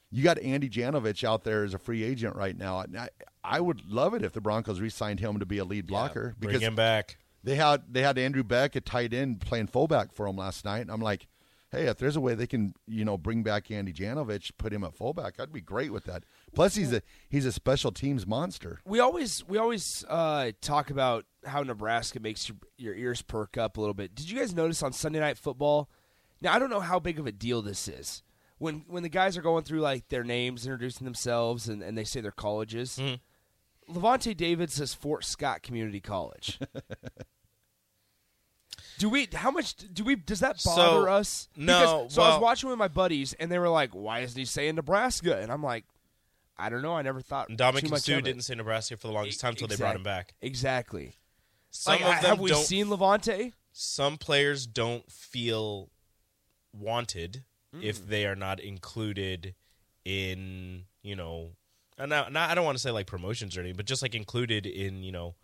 you 0.09 0.23
got 0.23 0.39
Andy 0.39 0.69
Janovich 0.69 1.25
out 1.25 1.43
there 1.43 1.65
as 1.65 1.73
a 1.73 1.77
free 1.77 2.03
agent 2.03 2.33
right 2.35 2.57
now. 2.57 2.77
I, 2.97 3.09
I 3.43 3.59
would 3.59 3.85
love 3.89 4.13
it 4.13 4.23
if 4.23 4.31
the 4.31 4.39
Broncos 4.39 4.79
re-signed 4.79 5.19
him 5.19 5.39
to 5.39 5.45
be 5.45 5.57
a 5.57 5.65
lead 5.65 5.87
blocker 5.87 6.33
Bring 6.39 6.49
because 6.51 6.61
him 6.61 6.75
back. 6.75 7.17
They 7.47 7.55
had 7.55 7.83
they 7.89 8.01
had 8.01 8.17
Andrew 8.17 8.43
Beck 8.43 8.75
a 8.75 8.81
tight 8.81 9.13
end 9.13 9.39
playing 9.39 9.67
fullback 9.67 10.11
for 10.11 10.27
him 10.27 10.35
last 10.35 10.65
night. 10.65 10.81
And 10.81 10.91
I'm 10.91 10.99
like, 10.99 11.27
hey, 11.71 11.85
if 11.85 11.97
there's 11.97 12.17
a 12.17 12.19
way 12.19 12.35
they 12.35 12.45
can 12.45 12.73
you 12.85 13.05
know 13.05 13.17
bring 13.17 13.41
back 13.41 13.71
Andy 13.71 13.93
Janovich, 13.93 14.51
put 14.57 14.73
him 14.73 14.83
at 14.83 14.93
fullback, 14.93 15.39
I'd 15.39 15.53
be 15.53 15.61
great 15.61 15.93
with 15.93 16.03
that. 16.03 16.25
Plus 16.53 16.75
he's 16.75 16.91
a 16.91 17.01
he's 17.29 17.45
a 17.45 17.53
special 17.53 17.93
teams 17.93 18.27
monster. 18.27 18.81
we 18.83 18.99
always 18.99 19.47
we 19.47 19.57
always 19.57 20.03
uh, 20.09 20.51
talk 20.59 20.89
about 20.89 21.23
how 21.45 21.63
Nebraska 21.63 22.19
makes 22.19 22.49
your, 22.49 22.57
your 22.77 22.95
ears 22.95 23.21
perk 23.21 23.55
up 23.57 23.77
a 23.77 23.79
little 23.79 23.93
bit. 23.93 24.13
Did 24.13 24.29
you 24.29 24.37
guys 24.37 24.53
notice 24.53 24.83
on 24.83 24.91
Sunday 24.91 25.21
Night 25.21 25.37
Football? 25.37 25.89
Now 26.41 26.53
I 26.53 26.59
don't 26.59 26.69
know 26.69 26.81
how 26.81 26.99
big 26.99 27.17
of 27.17 27.27
a 27.27 27.31
deal 27.31 27.61
this 27.61 27.87
is 27.87 28.23
when 28.57 28.83
when 28.89 29.03
the 29.03 29.09
guys 29.09 29.37
are 29.37 29.41
going 29.41 29.63
through 29.63 29.79
like 29.79 30.09
their 30.09 30.25
names, 30.25 30.65
introducing 30.65 31.05
themselves, 31.05 31.69
and, 31.69 31.81
and 31.81 31.97
they 31.97 32.03
say 32.03 32.19
their 32.19 32.29
colleges. 32.31 33.01
Lavonte 33.89 34.35
David 34.35 34.69
says 34.69 34.93
Fort 34.93 35.23
Scott 35.23 35.63
Community 35.63 36.01
College. 36.01 36.59
Do 38.99 39.09
we? 39.09 39.27
How 39.33 39.51
much 39.51 39.75
do 39.93 40.03
we? 40.03 40.15
Does 40.15 40.39
that 40.39 40.59
So, 40.59 40.75
bother 40.75 41.09
us? 41.09 41.47
no, 41.55 41.79
Because- 42.03 42.13
so 42.15 42.21
I 42.23 42.29
was 42.33 42.41
watching 42.41 42.69
with 42.69 42.79
my 42.79 42.87
buddies, 42.87 43.33
and 43.33 43.51
they 43.51 43.59
were 43.59 43.69
like, 43.69 43.91
"Why 43.93 44.21
isn't 44.21 44.37
he 44.37 44.45
saying 44.45 44.75
Nebraska?" 44.75 45.37
And 45.39 45.51
I'm 45.51 45.61
like, 45.63 45.85
"I 46.57 46.69
don't 46.69 46.81
know. 46.81 46.95
I 46.95 47.01
never 47.03 47.21
thought." 47.21 47.49
And 47.49 47.57
too 47.57 47.63
Ndamukong 47.63 47.81
and 47.83 47.89
much 47.91 48.01
Suh 48.03 48.13
of 48.13 48.19
it." 48.19 48.21
didn't 48.23 48.41
say 48.41 48.55
Nebraska 48.55 48.97
for 48.97 49.07
the 49.07 49.13
longest 49.13 49.39
time 49.39 49.51
until 49.51 49.67
they 49.67 49.75
brought 49.75 49.95
him 49.95 50.03
back. 50.03 50.33
Exactly. 50.41 51.13
Some 51.69 51.93
like, 52.01 52.01
of 52.15 52.21
them 52.21 52.29
have 52.31 52.39
we 52.39 52.53
seen 52.55 52.87
Lavonte? 52.87 53.53
some 53.71 54.17
players 54.17 54.65
don't 54.65 55.11
feel 55.11 55.91
wanted 56.73 57.43
if 57.81 57.99
Mm. 57.99 58.07
they 58.07 58.25
are 58.25 58.35
not 58.35 58.59
included 58.59 59.53
in 60.05 60.85
you 61.03 61.15
know 61.15 61.51
and 61.99 62.09
now, 62.09 62.27
now 62.29 62.47
I 62.47 62.53
don't 62.55 62.63
want 62.65 62.77
to 62.77 62.81
say 62.81 62.91
like 62.91 63.07
promotions 63.07 63.57
or 63.57 63.61
anything, 63.61 63.75
but 63.75 63.85
just 63.87 64.01
like 64.03 64.13
included 64.15 64.65
in 64.67 65.03
you 65.03 65.11
know 65.11 65.35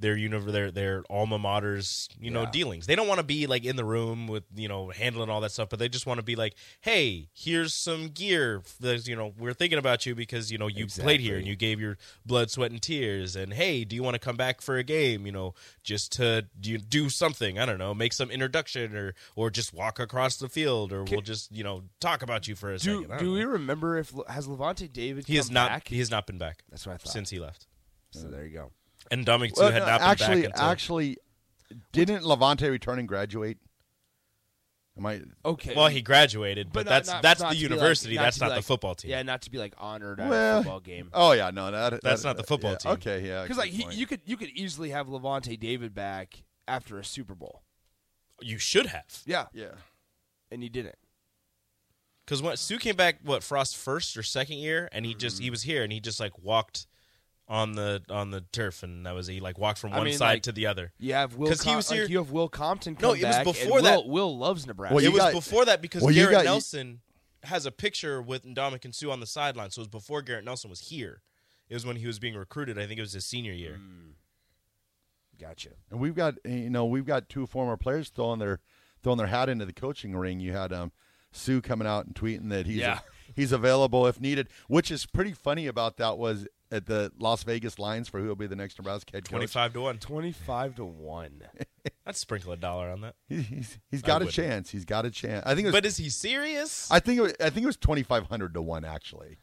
their 0.00 0.16
univ- 0.16 0.50
their 0.50 0.70
their 0.70 1.02
alma 1.10 1.38
mater's 1.38 2.08
you 2.18 2.30
know 2.30 2.42
Yeah. 2.42 2.50
dealings. 2.50 2.86
They 2.86 2.96
don't 2.96 3.06
want 3.06 3.18
to 3.18 3.24
be 3.24 3.46
like 3.46 3.64
in 3.64 3.76
the 3.76 3.84
room 3.84 4.26
with 4.26 4.44
you 4.56 4.66
know 4.66 4.90
handling 4.90 5.28
all 5.30 5.40
that 5.42 5.52
stuff, 5.52 5.68
but 5.68 5.78
they 5.78 5.88
just 5.88 6.06
want 6.06 6.18
to 6.18 6.24
be 6.24 6.34
like, 6.36 6.54
hey, 6.80 7.28
here's 7.34 7.74
some 7.74 8.08
gear. 8.08 8.62
There's 8.80 9.06
you 9.06 9.14
know 9.14 9.34
we're 9.38 9.52
thinking 9.54 9.78
about 9.78 10.06
you 10.06 10.14
because 10.14 10.50
you 10.50 10.58
know 10.58 10.66
you 10.66 10.86
played 10.86 11.20
here 11.20 11.36
and 11.36 11.46
you 11.46 11.54
gave 11.54 11.78
your 11.80 11.98
blood, 12.24 12.50
sweat, 12.50 12.70
and 12.70 12.80
tears. 12.80 13.36
And 13.36 13.52
hey, 13.52 13.84
do 13.84 13.94
you 13.94 14.02
want 14.02 14.14
to 14.14 14.18
come 14.18 14.36
back 14.36 14.60
for 14.60 14.76
a 14.78 14.82
game? 14.82 15.26
You 15.26 15.32
know, 15.32 15.54
just 15.84 16.12
to 16.12 16.46
do 16.58 16.78
do 16.78 17.08
something. 17.10 17.58
I 17.58 17.66
don't 17.66 17.78
know, 17.78 17.92
make 17.94 18.12
some 18.14 18.30
introduction 18.30 18.96
or 18.96 19.14
or 19.36 19.50
just 19.50 19.74
walk 19.74 19.98
across 20.00 20.36
the 20.38 20.48
field, 20.48 20.92
or 20.92 21.04
we'll 21.04 21.20
just 21.20 21.52
you 21.54 21.62
know 21.62 21.82
talk 22.00 22.22
about 22.22 22.48
you 22.48 22.56
for 22.56 22.70
a 22.72 22.78
Do 22.78 23.02
second. 23.02 23.18
Do 23.18 23.24
don't 23.26 23.34
we 23.34 23.44
remember 23.44 23.98
if 23.98 24.12
has 24.28 24.48
Lavonte 24.48 24.90
David? 24.92 25.26
He 25.26 25.36
has 25.36 25.50
not. 25.50 25.68
Back? 25.70 25.88
He 25.88 25.98
has 25.98 26.10
not 26.10 26.26
been 26.26 26.38
back 26.38 26.62
That's 26.70 26.86
what 26.86 26.94
I 26.94 26.96
thought. 26.96 27.12
since 27.12 27.28
he 27.30 27.38
left. 27.38 27.66
so 28.12 28.28
there 28.28 28.44
you 28.46 28.50
go. 28.54 28.70
And 29.10 29.26
Ndamukong 29.26 29.54
too 29.54 29.60
Well, 29.62 29.72
had 29.72 29.80
no, 29.80 29.86
not 29.86 30.00
been 30.00 30.08
actually, 30.08 30.42
back 30.42 30.50
until 30.52 30.64
actually, 30.68 31.16
didn't 31.92 32.22
Lavonte 32.22 32.70
return 32.70 32.98
and 32.98 33.08
graduate? 33.08 33.58
Am 34.98 35.06
I? 35.06 35.20
Okay. 35.44 35.74
well, 35.74 35.86
he 35.88 36.02
graduated, 36.02 36.72
but, 36.72 36.84
not- 36.84 36.90
that's 36.90 37.08
not- 37.08 37.22
that's 37.22 37.40
not 37.40 37.50
the 37.50 37.54
to 37.56 37.60
be 37.60 37.68
like- 37.68 37.70
university. 37.78 38.14
not 38.16 38.22
that's 38.22 38.40
not 38.40 38.50
like- 38.50 38.58
the 38.58 38.62
football 38.62 38.94
team. 38.94 39.10
Yeah, 39.12 39.22
not 39.22 39.42
to 39.42 39.50
be 39.50 39.58
like 39.58 39.74
honored 39.78 40.20
at 40.20 40.28
Well, 40.28 40.58
a 40.58 40.62
football 40.62 40.80
game. 40.80 41.10
Oh 41.12 41.32
yeah, 41.32 41.50
no, 41.50 41.70
that, 41.70 42.02
That's 42.02 42.22
that- 42.22 42.28
not 42.28 42.36
the 42.36 42.42
football 42.44 42.72
yeah, 42.72 42.76
team. 42.78 42.92
Okay, 42.92 43.26
yeah, 43.26 43.42
Because 43.42 43.56
like 43.58 43.70
he, 43.70 43.86
you 43.94 44.06
could 44.06 44.20
you 44.26 44.36
could 44.36 44.50
easily 44.50 44.90
have 44.90 45.06
Lavonte 45.06 45.58
David 45.58 45.94
back 45.94 46.42
after 46.68 46.98
a 46.98 47.04
Super 47.04 47.34
Bowl. 47.34 47.62
You 48.42 48.58
should 48.58 48.86
have, 48.86 49.22
Yeah, 49.26 49.46
yeah. 49.52 49.72
and 50.50 50.62
you 50.62 50.68
didn't. 50.70 50.96
because 52.26 52.42
when 52.42 52.56
Suh 52.56 52.78
came 52.78 52.96
back, 52.96 53.18
what 53.22 53.42
Frost 53.42 53.76
first 53.76 54.16
or 54.16 54.22
second 54.22 54.58
year, 54.58 54.88
and 54.92 55.04
he 55.06 55.14
just 55.14 55.36
Mm-hmm. 55.36 55.44
he 55.44 55.50
was 55.50 55.62
here 55.62 55.82
and 55.82 55.92
he 55.92 56.00
just 56.00 56.20
like 56.20 56.38
walked 56.38 56.86
on 57.50 57.72
the 57.72 58.00
on 58.08 58.30
the 58.30 58.40
turf, 58.52 58.82
and 58.82 59.04
that 59.04 59.12
was 59.14 59.26
he 59.26 59.40
like 59.40 59.58
walked 59.58 59.78
from 59.80 59.92
I 59.92 59.96
one 59.98 60.04
mean, 60.06 60.16
side 60.16 60.34
like- 60.34 60.42
to 60.44 60.52
the 60.52 60.66
other. 60.68 60.92
You 60.98 61.12
have 61.14 61.34
Will. 61.34 61.48
'Cause 61.48 61.60
he 61.62 61.70
Com- 61.70 61.76
was 61.76 61.90
like, 61.90 61.98
here- 61.98 62.08
you 62.08 62.18
have 62.18 62.30
Will 62.30 62.48
Compton. 62.48 62.96
No, 63.02 63.08
it 63.12 63.22
was 63.24 63.36
back, 63.36 63.44
before 63.44 63.82
that- 63.82 64.04
Will, 64.06 64.08
Will 64.08 64.38
loves 64.38 64.66
Nebraska. 64.66 64.94
Well, 64.94 65.04
it 65.04 65.08
you 65.08 65.12
was 65.12 65.20
got- 65.20 65.32
before 65.34 65.64
that 65.66 65.82
because 65.82 66.02
well, 66.02 66.14
Garrett 66.14 66.30
got- 66.32 66.40
you- 66.44 66.50
Nelson 66.50 67.00
has 67.42 67.66
a 67.66 67.72
picture 67.72 68.22
with 68.22 68.44
Ndamukong 68.44 68.94
Suh 68.94 69.10
on 69.10 69.18
the 69.20 69.26
sideline. 69.26 69.70
So 69.70 69.80
it 69.80 69.82
was 69.82 69.88
before 69.88 70.22
Garrett 70.22 70.44
Nelson 70.44 70.70
was 70.70 70.80
here. 70.88 71.22
It 71.68 71.74
was 71.74 71.84
when 71.84 71.96
he 71.96 72.06
was 72.06 72.18
being 72.20 72.34
recruited. 72.36 72.78
I 72.78 72.86
think 72.86 72.98
it 72.98 73.02
was 73.02 73.12
his 73.14 73.24
senior 73.26 73.52
year. 73.52 73.80
Mm. 73.82 74.12
gotcha. 75.40 75.70
And 75.90 75.98
we've 76.00 76.14
got 76.14 76.34
you 76.44 76.70
know 76.70 76.84
we've 76.84 77.06
got 77.06 77.28
two 77.28 77.46
former 77.46 77.76
players 77.76 78.10
throwing 78.10 78.38
their 78.38 78.60
throwing 79.02 79.18
their 79.18 79.26
hat 79.26 79.48
into 79.48 79.64
the 79.66 79.72
coaching 79.72 80.14
ring. 80.16 80.38
You 80.40 80.52
had 80.52 80.72
um, 80.72 80.92
Suh 81.32 81.60
coming 81.60 81.88
out 81.88 82.06
and 82.06 82.14
tweeting 82.14 82.48
that 82.50 82.66
he's 82.66 82.76
Yeah. 82.76 83.00
he's 83.34 83.52
available 83.52 84.06
if 84.06 84.20
needed. 84.20 84.48
Which 84.68 84.90
is 84.90 85.06
pretty 85.06 85.32
funny 85.32 85.66
about 85.66 85.96
that 85.96 86.18
was 86.18 86.46
at 86.72 86.86
the 86.86 87.10
Las 87.18 87.42
Vegas 87.42 87.78
lines 87.78 88.08
for 88.08 88.20
who 88.20 88.26
will 88.28 88.36
be 88.36 88.46
the 88.46 88.56
next 88.56 88.78
Nebraska 88.78 89.10
head 89.12 89.24
coach. 89.24 89.30
Twenty-five 89.30 89.72
to 89.74 89.80
one. 89.80 89.98
Twenty-five 89.98 90.76
to 90.76 90.84
one. 90.84 91.42
I'd 92.06 92.16
sprinkle 92.16 92.52
a 92.52 92.56
dollar 92.56 92.90
on 92.90 93.00
that. 93.02 93.14
He- 93.28 93.42
He's, 93.42 93.78
he's 93.90 94.04
I 94.04 94.06
got 94.06 94.22
a 94.22 94.26
wouldn't. 94.26 94.34
chance. 94.34 94.70
He's 94.70 94.84
got 94.84 95.04
a 95.06 95.10
chance. 95.10 95.44
I 95.46 95.54
think 95.54 95.64
it 95.64 95.68
was. 95.68 95.72
But 95.72 95.86
is 95.86 95.96
he 95.96 96.08
serious? 96.10 96.90
I 96.90 97.00
think 97.00 97.18
it 97.18 97.22
was, 97.22 97.34
I 97.40 97.50
think 97.50 97.64
it 97.64 97.66
was 97.66 97.76
twenty 97.76 98.02
five 98.02 98.26
hundred 98.26 98.54
to 98.54 98.62
one 98.62 98.84
actually. 98.84 99.38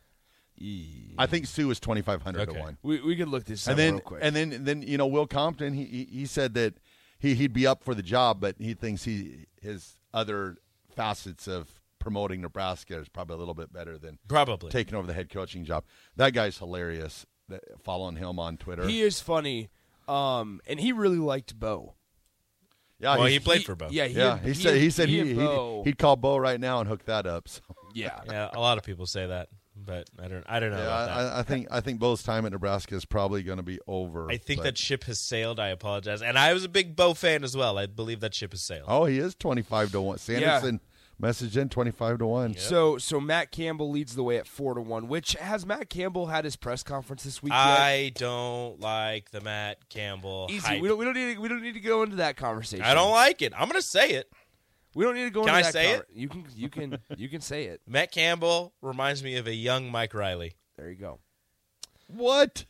I 1.20 1.28
think 1.28 1.46
Suh 1.46 1.68
was 1.68 1.80
twenty 1.80 2.02
five 2.02 2.22
hundred 2.24 2.50
Okay. 2.50 2.58
to 2.58 2.64
one. 2.64 2.78
We 2.82 3.00
we 3.02 3.16
could 3.16 3.28
look 3.28 3.46
this 3.46 3.68
up 3.68 3.72
And 3.72 3.80
then 3.80 3.94
real 3.94 4.02
quick. 4.02 4.20
and 4.24 4.36
then 4.36 4.64
then 4.64 4.82
you 4.82 4.98
know 4.98 5.06
Will 5.08 5.28
Compton 5.28 5.74
he 5.74 5.86
he, 5.86 6.04
he 6.12 6.26
said 6.26 6.54
that 6.56 6.76
he 7.20 7.36
he'd 7.36 7.54
be 7.54 7.68
up 7.68 7.84
for 7.84 7.94
the 7.94 8.02
job, 8.02 8.40
but 8.42 8.56
he 8.60 8.74
thinks 8.74 9.04
he 9.04 9.46
his 9.62 9.98
other 10.14 10.58
facets 10.96 11.48
of 11.48 11.70
promoting 12.08 12.40
Nebraska 12.40 12.98
is 12.98 13.10
probably 13.10 13.34
a 13.36 13.38
little 13.38 13.54
bit 13.54 13.74
better 13.74 13.98
than 13.98 14.18
Probably. 14.30 14.72
taking 14.72 14.96
over 14.96 15.06
the 15.06 15.12
head 15.12 15.30
coaching 15.30 15.66
job. 15.66 15.84
That 16.16 16.32
guy's 16.32 16.58
hilarious. 16.58 17.26
That- 17.50 17.64
Following 17.84 18.16
him 18.16 18.40
on 18.40 18.56
Twitter. 18.56 18.88
he 18.88 19.02
is 19.02 19.20
funny, 19.20 19.68
um, 20.08 20.62
and 20.68 20.80
he 20.80 20.94
really 20.94 21.18
liked 21.18 21.60
Bo. 21.60 21.96
yeah, 22.98 23.18
well, 23.18 23.26
he 23.26 23.40
played 23.40 23.66
for 23.66 23.76
Bo. 23.76 23.90
Yeah, 23.92 24.06
he, 24.06 24.16
yeah, 24.18 24.38
he, 24.40 24.54
said 24.54 24.78
he 24.78 24.90
said 24.90 25.10
he, 25.10 25.20
and 25.20 25.30
he 25.32 25.36
Bo, 25.36 25.84
would 25.86 25.98
call 26.00 26.16
Bo 26.16 26.38
right 26.38 26.60
now 26.62 26.80
and 26.80 26.88
hook 26.88 27.04
that 27.06 27.26
up. 27.28 27.50
So. 27.50 27.60
yeah. 27.94 28.22
Yeah, 28.26 28.50
a 28.54 28.60
lot 28.62 28.78
of 28.78 28.86
people 28.86 29.06
say 29.06 29.28
that, 29.28 29.50
but 29.76 30.10
I 30.18 30.30
don't. 30.30 30.46
I 30.48 30.62
don't 30.62 30.72
know 30.72 30.78
Yeah, 30.78 30.84
about 30.86 31.08
that. 31.08 31.34
I, 31.36 31.40
I 31.40 31.44
think 31.44 31.68
I 31.72 31.82
think 31.82 32.00
Bo's 32.00 32.24
time 32.24 32.46
at 32.46 32.54
Nebraska 32.54 32.96
is 32.96 33.04
probably 33.04 33.44
going 33.44 33.58
to 33.58 33.64
be 33.64 33.80
over. 33.86 34.32
I 34.32 34.38
think 34.38 34.60
but- 34.60 34.64
that 34.64 34.78
ship 34.78 35.04
has 35.06 35.20
sailed. 35.20 35.60
I 35.60 35.68
apologize, 35.70 36.22
and 36.22 36.38
I 36.40 36.54
was 36.54 36.64
a 36.64 36.70
big 36.70 36.96
Bo 36.96 37.14
fan 37.14 37.44
as 37.44 37.56
well. 37.56 37.78
I 37.78 37.86
believe 37.86 38.22
that 38.22 38.34
ship 38.34 38.54
has 38.54 38.62
sailed. 38.62 38.86
Oh, 38.88 39.04
he 39.06 39.20
is 39.20 39.36
twenty 39.36 39.62
five 39.62 39.92
to 39.92 40.00
one. 40.02 40.18
Sanderson 40.20 40.80
messaged 41.22 41.58
in 41.58 41.70
twenty 41.70 41.92
five 41.92 42.20
to 42.20 42.26
one. 42.26 42.56
So 42.58 42.98
so 42.98 43.20
Matt 43.20 43.52
Campbell 43.52 43.90
leads 43.90 44.16
the 44.16 44.24
way 44.24 44.38
at 44.38 44.48
four 44.48 44.74
to 44.74 44.82
one. 44.82 45.08
Which 45.08 45.34
has 45.34 45.66
Matt 45.66 45.90
Campbell 45.90 46.28
had 46.28 46.46
his 46.46 46.56
press 46.56 46.84
conference 46.84 47.24
this 47.24 47.42
week? 47.42 47.54
yet? 47.54 47.60
I 47.60 48.12
don't 48.16 48.80
like 48.80 49.32
the 49.32 49.42
Matt 49.42 49.90
Campbell. 49.90 50.48
Easy. 50.50 50.60
hype. 50.68 50.82
We 50.82 50.88
don't 50.88 50.98
we 50.98 51.06
don't 51.06 51.16
need 51.16 51.36
to, 51.36 51.42
we 51.42 51.48
don't 51.48 51.62
need 51.62 51.74
to 51.74 51.80
go 51.80 52.04
into 52.04 52.18
that 52.18 52.38
conversation. 52.38 52.86
I 52.86 52.94
don't 52.94 53.12
like 53.12 53.42
it. 53.42 53.54
I'm 53.56 53.68
going 53.70 53.82
to 53.82 53.88
say 53.88 54.12
it. 54.12 54.32
We 54.96 55.04
don't 55.04 55.14
need 55.16 55.26
to 55.26 55.30
go 55.30 55.42
Can 55.46 55.50
into 55.50 55.60
I 55.60 55.62
that. 55.64 55.74
say 55.74 55.92
it? 55.94 56.06
You 56.12 56.28
can 56.28 56.46
you 56.56 56.70
can 56.70 56.98
you 57.18 57.30
can 57.30 57.42
say 57.42 57.66
it. 57.66 57.82
Matt 57.88 58.12
Campbell 58.12 58.74
reminds 58.82 59.24
me 59.24 59.36
of 59.36 59.46
a 59.48 59.54
young 59.54 59.92
Mike 59.92 60.14
Riley. 60.14 60.54
There 60.78 60.90
you 60.90 60.96
go. 60.96 61.20
What? 62.08 62.66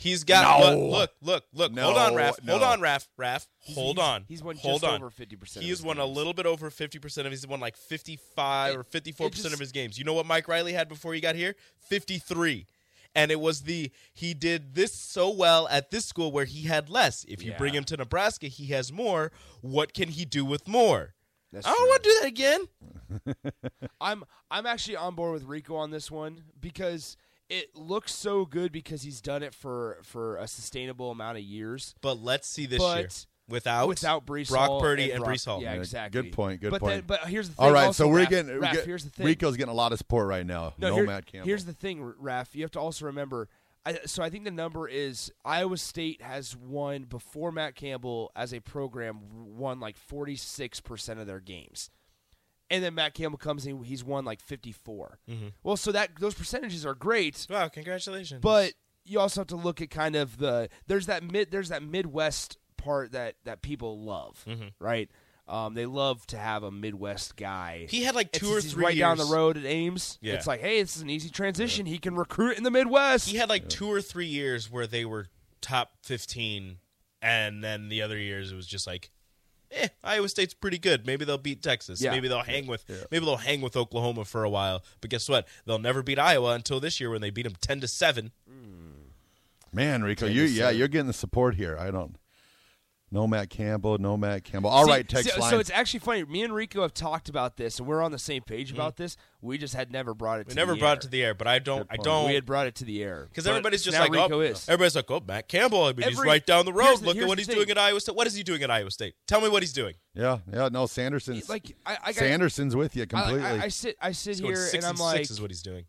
He's 0.00 0.24
got 0.24 0.60
No. 0.60 0.78
look, 0.78 0.90
look, 0.90 1.12
look, 1.20 1.44
look. 1.52 1.72
No, 1.72 1.84
hold 1.84 1.98
on, 1.98 2.14
Raff. 2.14 2.38
Hold 2.48 2.62
on, 2.62 2.80
Raff. 2.80 3.06
Raff. 3.18 3.46
Hold 3.74 3.98
he's- 3.98 4.06
on. 4.08 4.24
he's 4.28 4.42
won 4.42 4.56
Hold 4.56 4.80
just 4.80 4.90
on. 4.92 5.02
over 5.02 5.10
50% 5.10 5.56
of 5.56 5.62
He 5.62 5.68
his 5.68 5.80
has 5.80 5.84
won 5.86 5.98
a 5.98 6.06
little 6.06 6.32
bit 6.32 6.46
over 6.46 6.70
fifty 6.70 6.98
percent 6.98 7.26
of. 7.26 7.32
He's 7.32 7.46
won 7.46 7.60
like 7.60 7.76
fifty-five 7.76 8.72
It- 8.74 8.76
or 8.78 8.82
fifty-four 8.82 9.28
percent 9.28 9.52
of 9.52 9.60
his 9.60 9.72
games. 9.72 9.98
You 9.98 10.04
know 10.04 10.14
what 10.14 10.24
Mike 10.24 10.48
Riley 10.48 10.72
had 10.72 10.88
before 10.88 11.12
he 11.12 11.20
got 11.20 11.34
here? 11.34 11.54
Fifty-three. 11.78 12.66
And 13.14 13.30
it 13.30 13.40
was 13.40 13.62
the 13.62 13.90
he 14.14 14.32
did 14.34 14.74
this 14.74 14.94
so 14.94 15.28
well 15.28 15.66
at 15.68 15.90
this 15.90 16.06
school 16.06 16.30
where 16.32 16.44
he 16.44 16.62
had 16.62 16.88
less. 16.88 17.24
If 17.28 17.42
you 17.42 17.52
bring 17.58 17.74
him 17.74 17.84
to 17.84 17.96
Nebraska, 17.96 18.46
he 18.46 18.66
has 18.68 18.90
more. 18.92 19.32
What 19.60 19.92
can 19.94 20.08
he 20.10 20.24
do 20.24 20.44
with 20.44 20.66
more? 20.66 21.14
That's 21.52 21.66
I 21.66 21.70
don't 21.70 21.78
true. 21.78 21.88
want 21.88 22.02
to 22.04 22.08
do 22.08 22.18
that 22.20 22.26
again. 22.28 23.50
I'm 24.00 24.24
I'm 24.50 24.64
actually 24.66 24.96
on 24.96 25.14
board 25.16 25.32
with 25.34 25.42
Rico 25.44 25.74
on 25.76 25.90
this 25.90 26.10
one 26.10 26.44
because 26.60 27.16
it 27.50 27.74
looks 27.76 28.14
so 28.14 28.44
good 28.46 28.72
because 28.72 29.02
he's 29.02 29.20
done 29.20 29.42
it 29.42 29.54
for 29.54 29.98
for 30.02 30.36
a 30.36 30.46
sustainable 30.48 31.10
amount 31.10 31.36
of 31.36 31.44
years. 31.44 31.94
But 32.00 32.22
let's 32.22 32.48
see 32.48 32.64
this 32.66 32.78
But 32.78 32.98
year 32.98 33.08
without 33.48 33.88
without 33.88 34.24
Breece 34.24 34.48
Brock 34.48 34.68
Hall 34.68 34.80
Purdy 34.80 35.04
and 35.04 35.12
and 35.14 35.24
Brock- 35.24 35.34
Breece 35.34 35.44
Hall. 35.46 35.60
Yeah, 35.60 35.74
Yeah, 35.74 35.80
exactly. 35.80 36.22
good 36.22 36.32
point, 36.32 36.60
good 36.60 36.70
but 36.70 36.80
point. 36.80 36.94
Then, 36.94 37.04
but 37.06 37.28
here's 37.28 37.48
the 37.48 37.54
thing. 37.56 37.66
All 37.66 37.72
right, 37.72 37.86
also, 37.86 38.04
so 38.04 38.08
we're 38.08 38.18
Raff, 38.20 38.30
getting, 38.30 38.52
we're 38.54 38.60
Raff, 38.60 38.74
get- 38.74 38.86
here's 38.86 39.04
the 39.04 39.10
thing. 39.10 39.26
Rico's 39.26 39.56
getting 39.56 39.72
a 39.72 39.74
lot 39.76 39.92
of 39.92 39.98
support 39.98 40.28
right 40.28 40.46
now. 40.46 40.74
No, 40.78 40.94
here- 40.94 41.06
Matt 41.06 41.26
Campbell. 41.26 41.46
Here's 41.46 41.64
the 41.64 41.72
thing, 41.74 42.00
Raff. 42.18 42.54
You 42.54 42.62
have 42.62 42.70
to 42.72 42.80
also 42.80 43.04
remember. 43.06 43.48
I, 43.84 43.98
so 44.04 44.22
I 44.22 44.28
think 44.28 44.44
the 44.44 44.50
number 44.50 44.86
is 44.86 45.32
Iowa 45.42 45.78
State 45.78 46.20
has 46.20 46.54
won 46.54 47.04
before 47.04 47.50
Matt 47.50 47.74
Campbell 47.74 48.30
as 48.36 48.52
a 48.52 48.60
program 48.60 49.20
won 49.56 49.80
like 49.80 49.96
46 49.96 50.80
percent 50.80 51.18
of 51.18 51.26
their 51.26 51.40
games, 51.40 51.88
and 52.70 52.82
then 52.84 52.94
Matt 52.94 53.14
Campbell 53.14 53.38
comes 53.38 53.66
in, 53.66 53.82
he's 53.82 54.04
won 54.04 54.24
like 54.24 54.40
54. 54.40 55.18
Mm-hmm. 55.28 55.46
Well, 55.62 55.76
so 55.76 55.92
that 55.92 56.10
those 56.20 56.34
percentages 56.34 56.86
are 56.86 56.94
great, 56.94 57.46
Wow, 57.50 57.68
congratulations. 57.68 58.40
but 58.40 58.72
you 59.04 59.18
also 59.18 59.40
have 59.40 59.48
to 59.48 59.56
look 59.56 59.80
at 59.80 59.90
kind 59.90 60.14
of 60.16 60.38
the 60.38 60.68
there's 60.86 61.06
that 61.06 61.22
mid 61.24 61.50
there's 61.50 61.70
that 61.70 61.82
Midwest 61.82 62.58
part 62.76 63.12
that 63.12 63.34
that 63.44 63.62
people 63.62 64.02
love, 64.04 64.44
Mm-hmm. 64.46 64.68
right? 64.78 65.10
Um, 65.48 65.74
they 65.74 65.84
love 65.86 66.24
to 66.28 66.38
have 66.38 66.62
a 66.62 66.70
Midwest 66.70 67.34
guy. 67.36 67.86
he 67.90 68.04
had 68.04 68.14
like 68.14 68.28
It's- 68.28 68.40
two 68.48 68.56
or 68.56 68.60
he's 68.60 68.72
three 68.72 68.84
right 68.84 68.96
down 68.98 69.18
the 69.18 69.24
road 69.24 69.56
at 69.56 69.64
Ames. 69.64 70.16
Yeah. 70.22 70.34
It's 70.34 70.46
like, 70.46 70.60
hey, 70.60 70.80
this 70.80 70.94
is 70.94 71.02
an 71.02 71.10
easy 71.10 71.28
transition. 71.28 71.86
He 71.86 71.98
can 71.98 72.14
recruit 72.14 72.56
in 72.56 72.62
the 72.62 72.70
Midwest. 72.70 73.28
He 73.28 73.36
had 73.36 73.48
like 73.48 73.68
two 73.68 73.90
or 73.90 74.00
three 74.00 74.26
years 74.28 74.70
where 74.70 74.86
they 74.86 75.04
were 75.04 75.26
top 75.60 75.90
15, 76.04 76.76
and 77.20 77.64
then 77.64 77.88
the 77.88 78.00
other 78.02 78.16
years 78.16 78.52
it 78.52 78.54
was 78.54 78.66
just 78.68 78.86
like, 78.86 79.10
eh, 79.72 79.88
Iowa 80.02 80.28
State's 80.28 80.54
pretty 80.54 80.78
good. 80.78 81.06
Maybe 81.06 81.24
they'll 81.24 81.38
beat 81.38 81.62
Texas. 81.62 82.00
Yeah. 82.00 82.10
Maybe 82.12 82.28
they'll 82.28 82.42
hang 82.42 82.66
with 82.66 82.84
maybe 83.10 83.24
they'll 83.24 83.36
hang 83.36 83.60
with 83.60 83.76
Oklahoma 83.76 84.24
for 84.24 84.44
a 84.44 84.50
while. 84.50 84.82
But 85.00 85.10
guess 85.10 85.28
what? 85.28 85.46
They'll 85.66 85.78
never 85.78 86.02
beat 86.02 86.18
Iowa 86.18 86.54
until 86.54 86.80
this 86.80 87.00
year 87.00 87.10
when 87.10 87.20
they 87.20 87.30
beat 87.30 87.44
them 87.44 87.56
10 87.60 87.80
to 87.80 87.88
7. 87.88 88.32
Man, 89.72 90.02
Rico, 90.02 90.26
you 90.26 90.42
yeah, 90.42 90.70
you're 90.70 90.88
getting 90.88 91.06
the 91.06 91.12
support 91.12 91.54
here. 91.54 91.76
I 91.78 91.90
don't. 91.92 92.16
No 93.12 93.26
Matt 93.26 93.50
Campbell, 93.50 93.98
no 93.98 94.16
Matt 94.16 94.44
Campbell. 94.44 94.70
All 94.70 94.84
See, 94.84 94.90
right, 94.90 95.08
text 95.08 95.34
so, 95.34 95.40
line. 95.40 95.50
so 95.50 95.58
it's 95.58 95.70
actually 95.70 95.98
funny. 95.98 96.24
Me 96.24 96.42
and 96.44 96.54
Rico 96.54 96.82
have 96.82 96.94
talked 96.94 97.28
about 97.28 97.56
this, 97.56 97.80
and 97.80 97.88
we're 97.88 98.02
on 98.02 98.12
the 98.12 98.20
same 98.20 98.42
page 98.42 98.70
about 98.70 98.96
this. 98.96 99.16
We 99.40 99.58
just 99.58 99.74
had 99.74 99.90
never 99.90 100.14
brought 100.14 100.38
it. 100.38 100.42
Mm-hmm. 100.42 100.48
We 100.50 100.54
to 100.54 100.56
never 100.56 100.72
the 100.74 100.78
brought 100.78 100.90
air. 100.90 100.94
it 100.96 101.00
to 101.02 101.08
the 101.08 101.24
air, 101.24 101.34
but 101.34 101.48
I 101.48 101.58
don't 101.58 101.88
I 101.90 101.96
don't 101.96 102.28
We 102.28 102.34
had 102.34 102.46
brought 102.46 102.68
it 102.68 102.76
to 102.76 102.84
the 102.84 103.02
air 103.02 103.26
because 103.28 103.48
everybody's 103.48 103.82
just 103.82 103.98
like, 103.98 104.12
Rico 104.12 104.38
oh, 104.38 104.40
is. 104.40 104.68
everybody's 104.68 104.94
like, 104.94 105.10
oh, 105.10 105.20
Matt 105.26 105.48
Campbell. 105.48 105.84
I 105.84 105.92
mean, 105.92 106.08
he's 106.08 106.20
right 106.20 106.44
down 106.46 106.64
the 106.66 106.72
road. 106.72 106.98
the- 106.98 107.06
Look 107.06 107.16
at 107.16 107.26
what 107.26 107.38
he's 107.38 107.48
thing. 107.48 107.56
doing 107.56 107.70
at 107.70 107.78
Iowa 107.78 108.00
State. 108.00 108.14
What 108.14 108.28
is 108.28 108.34
he 108.34 108.44
doing 108.44 108.62
at 108.62 108.70
Iowa 108.70 108.92
State? 108.92 109.14
Tell 109.26 109.40
me 109.40 109.48
what 109.48 109.64
he's 109.64 109.72
doing. 109.72 109.94
yeah, 110.14 110.38
yeah. 110.52 110.68
No, 110.70 110.86
Sanderson's 110.86 111.48
Like 111.48 111.74
I, 111.84 111.94
I 112.04 112.12
got, 112.12 112.14
Sanderson's 112.14 112.76
with 112.76 112.94
you 112.94 113.02
I, 113.02 113.06
completely. 113.06 113.42
I, 113.42 113.62
I 113.64 113.68
sit, 113.68 113.96
I 114.00 114.12
sit 114.12 114.36
He's 114.36 114.40
here, 114.40 114.56
six 114.56 114.74
and 114.74 114.84
I'm 114.84 114.90
and 114.90 115.00
like, 115.00 115.16
six 115.18 115.30
is 115.32 115.40
what 115.40 115.50
he's 115.50 115.62
doing. 115.62 115.86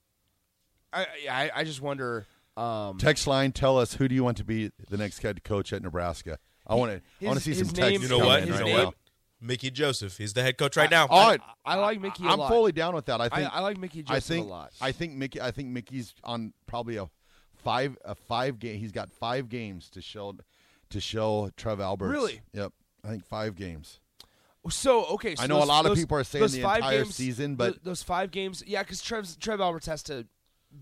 I, 0.92 1.06
I, 1.30 1.52
I 1.58 1.64
just 1.66 1.82
wonder. 1.82 2.26
Um, 2.58 2.98
text 2.98 3.28
line, 3.28 3.52
tell 3.52 3.78
us 3.78 3.94
who 3.94 4.08
do 4.08 4.16
you 4.16 4.24
want 4.24 4.38
to 4.38 4.44
be 4.44 4.72
the 4.90 4.98
next 4.98 5.22
head 5.22 5.44
coach 5.44 5.72
at 5.72 5.84
Nebraska? 5.84 6.40
I 6.72 6.76
want 6.76 6.92
to. 6.92 7.26
I 7.26 7.28
want 7.30 7.38
to 7.40 7.44
see 7.44 7.54
his 7.54 7.68
some 7.68 7.76
name- 7.76 7.92
texts. 8.00 8.04
You 8.04 8.10
know 8.10 8.20
come 8.20 8.28
what? 8.28 8.42
in 8.42 8.48
You 8.48 8.54
right 8.54 8.66
know 8.66 8.78
now. 8.78 8.86
what? 8.86 8.94
Mickey 9.44 9.72
Joseph. 9.72 10.18
He's 10.18 10.34
the 10.34 10.42
head 10.44 10.58
coach 10.58 10.78
right 10.78 10.90
now. 10.90 11.08
All 11.08 11.30
right, 11.30 11.42
I 11.66 11.76
like 11.76 12.00
Mickey. 12.00 12.24
a 12.26 12.30
I'm 12.30 12.40
lot. 12.40 12.50
fully 12.50 12.72
down 12.72 12.94
with 12.96 13.06
that. 13.06 13.20
I 13.22 13.26
I, 13.26 13.30
think 13.30 13.50
I 13.56 13.60
like 13.62 13.78
Mickey 13.78 14.00
I 14.08 14.14
Joseph 14.16 14.24
think 14.26 14.46
a 14.46 14.50
lot. 14.50 14.72
I 14.80 14.92
think 14.92 15.14
Mickey. 15.14 15.42
I 15.42 15.52
think 15.52 15.70
Mickey's 15.70 16.14
on 16.24 16.54
probably 16.68 16.98
a 16.98 17.08
five 17.64 17.98
a 18.06 18.16
five 18.16 18.60
game. 18.60 18.80
He's 18.80 18.92
got 18.92 19.12
five 19.12 19.50
games 19.50 19.90
to 19.92 20.02
show 20.02 20.36
to 20.92 21.00
show 21.02 21.52
Trev 21.58 21.80
Alberts. 21.82 22.12
Really? 22.12 22.42
Yep. 22.54 22.72
I 23.04 23.08
think 23.10 23.26
five 23.26 23.56
games. 23.56 24.00
So 24.70 25.06
okay, 25.06 25.36
so 25.36 25.44
I 25.44 25.48
know 25.48 25.58
a 25.58 25.60
those- 25.62 25.68
lot 25.70 25.86
of 25.86 25.92
those- 25.92 26.00
people 26.00 26.18
are 26.20 26.24
saying 26.24 26.42
those 26.42 26.54
the 26.54 26.62
five 26.62 26.78
entire 26.78 27.04
games, 27.04 27.16
season, 27.16 27.58
th- 27.58 27.74
but- 27.74 27.84
those 27.84 28.04
five 28.04 28.30
games, 28.30 28.64
yeah, 28.68 28.84
because 28.84 29.02
Trev 29.02 29.40
Trev 29.40 29.60
Alberts 29.60 29.88
has 29.88 30.04
to 30.04 30.28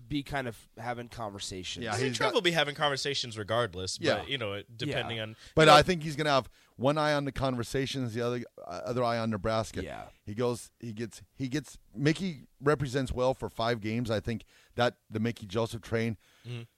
be 0.08 0.22
kind 0.22 0.46
of 0.48 0.56
having 0.78 1.08
conversations. 1.08 1.84
Yeah, 1.84 1.92
I 1.92 1.96
mean, 1.98 2.06
he's 2.08 2.16
Trev 2.16 2.28
got- 2.28 2.34
will 2.34 2.40
be 2.42 2.52
having 2.52 2.74
conversations 2.74 3.36
regardless. 3.38 3.98
Yeah. 4.00 4.18
But, 4.18 4.28
you 4.28 4.38
know, 4.38 4.62
depending 4.76 5.16
Yeah. 5.16 5.22
on. 5.24 5.36
But 5.54 5.66
know, 5.66 5.74
I 5.74 5.82
think 5.82 6.02
he's 6.02 6.16
going 6.16 6.26
to 6.26 6.30
have 6.32 6.48
one 6.76 6.96
eye 6.98 7.12
on 7.12 7.24
the 7.24 7.32
conversations, 7.32 8.14
the 8.14 8.22
other 8.22 8.42
uh, 8.66 8.80
other 8.84 9.04
eye 9.04 9.18
on 9.18 9.30
Nebraska. 9.30 9.82
Yeah. 9.82 10.04
He 10.24 10.34
goes. 10.34 10.70
He 10.80 10.92
gets. 10.92 11.22
He 11.36 11.48
gets. 11.48 11.76
Mickey 11.94 12.46
represents 12.60 13.12
well 13.12 13.34
for 13.34 13.48
five 13.48 13.80
games. 13.80 14.10
I 14.10 14.20
think 14.20 14.44
that 14.76 14.94
the 15.10 15.20
Mickey 15.20 15.46
Joseph 15.46 15.82
train. 15.82 16.16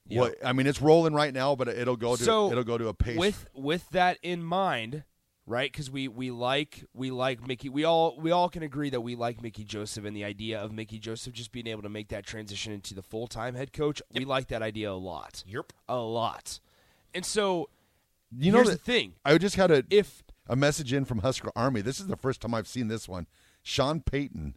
What 0.09 0.35
I 0.45 0.53
mean, 0.53 0.67
it's 0.67 0.83
rolling 0.83 1.15
right 1.15 1.33
now, 1.33 1.55
but 1.55 1.69
it'll 1.69 1.97
go 1.97 2.17
to 2.17 2.23
So, 2.23 2.51
it'll 2.51 2.65
go 2.65 2.77
to 2.79 2.89
a 2.89 2.95
pace. 2.95 3.17
with 3.19 3.47
with 3.55 3.89
that 3.91 4.19
in 4.23 4.43
mind, 4.43 5.05
right? 5.47 5.71
Because 5.71 5.91
we 5.91 6.09
we 6.09 6.31
like 6.31 6.85
we 6.95 7.11
like 7.11 7.47
Mickey. 7.47 7.69
We 7.69 7.85
all 7.85 8.17
we 8.19 8.31
all 8.31 8.49
can 8.49 8.63
agree 8.63 8.91
that 8.91 9.01
we 9.01 9.15
like 9.17 9.43
Mickey 9.43 9.65
Joseph 9.65 10.05
and 10.05 10.17
the 10.17 10.25
idea 10.25 10.61
of 10.61 10.73
Mickey 10.73 10.99
Joseph 10.99 11.33
just 11.35 11.53
being 11.53 11.67
able 11.67 11.83
to 11.83 11.89
make 11.89 12.09
that 12.09 12.25
transition 12.27 12.73
into 12.73 12.95
the 12.95 13.03
full 13.03 13.27
time 13.27 13.55
head 13.55 13.73
coach. 13.73 14.01
We 14.13 14.25
like 14.25 14.49
that 14.49 14.63
idea 14.63 14.91
a 14.91 14.95
lot, 14.95 15.45
Yep. 15.47 15.73
a 15.89 15.97
lot. 15.99 16.61
And 17.15 17.25
so 17.27 17.69
you 18.37 18.51
know 18.53 18.59
here's 18.59 18.71
the 18.71 18.77
thing: 18.77 19.15
I 19.25 19.37
just 19.39 19.57
had 19.57 19.71
a 19.71 19.85
if 19.91 20.23
a 20.49 20.57
message 20.57 20.93
in 20.93 21.05
from 21.05 21.19
Husker 21.19 21.51
Army. 21.55 21.81
This 21.83 22.01
is 22.01 22.07
the 22.07 22.17
first 22.17 22.41
time 22.41 22.55
I've 22.55 22.69
seen 22.69 22.89
this 22.89 23.09
one. 23.09 23.27
Sean 23.63 24.01
Payton. 24.01 24.55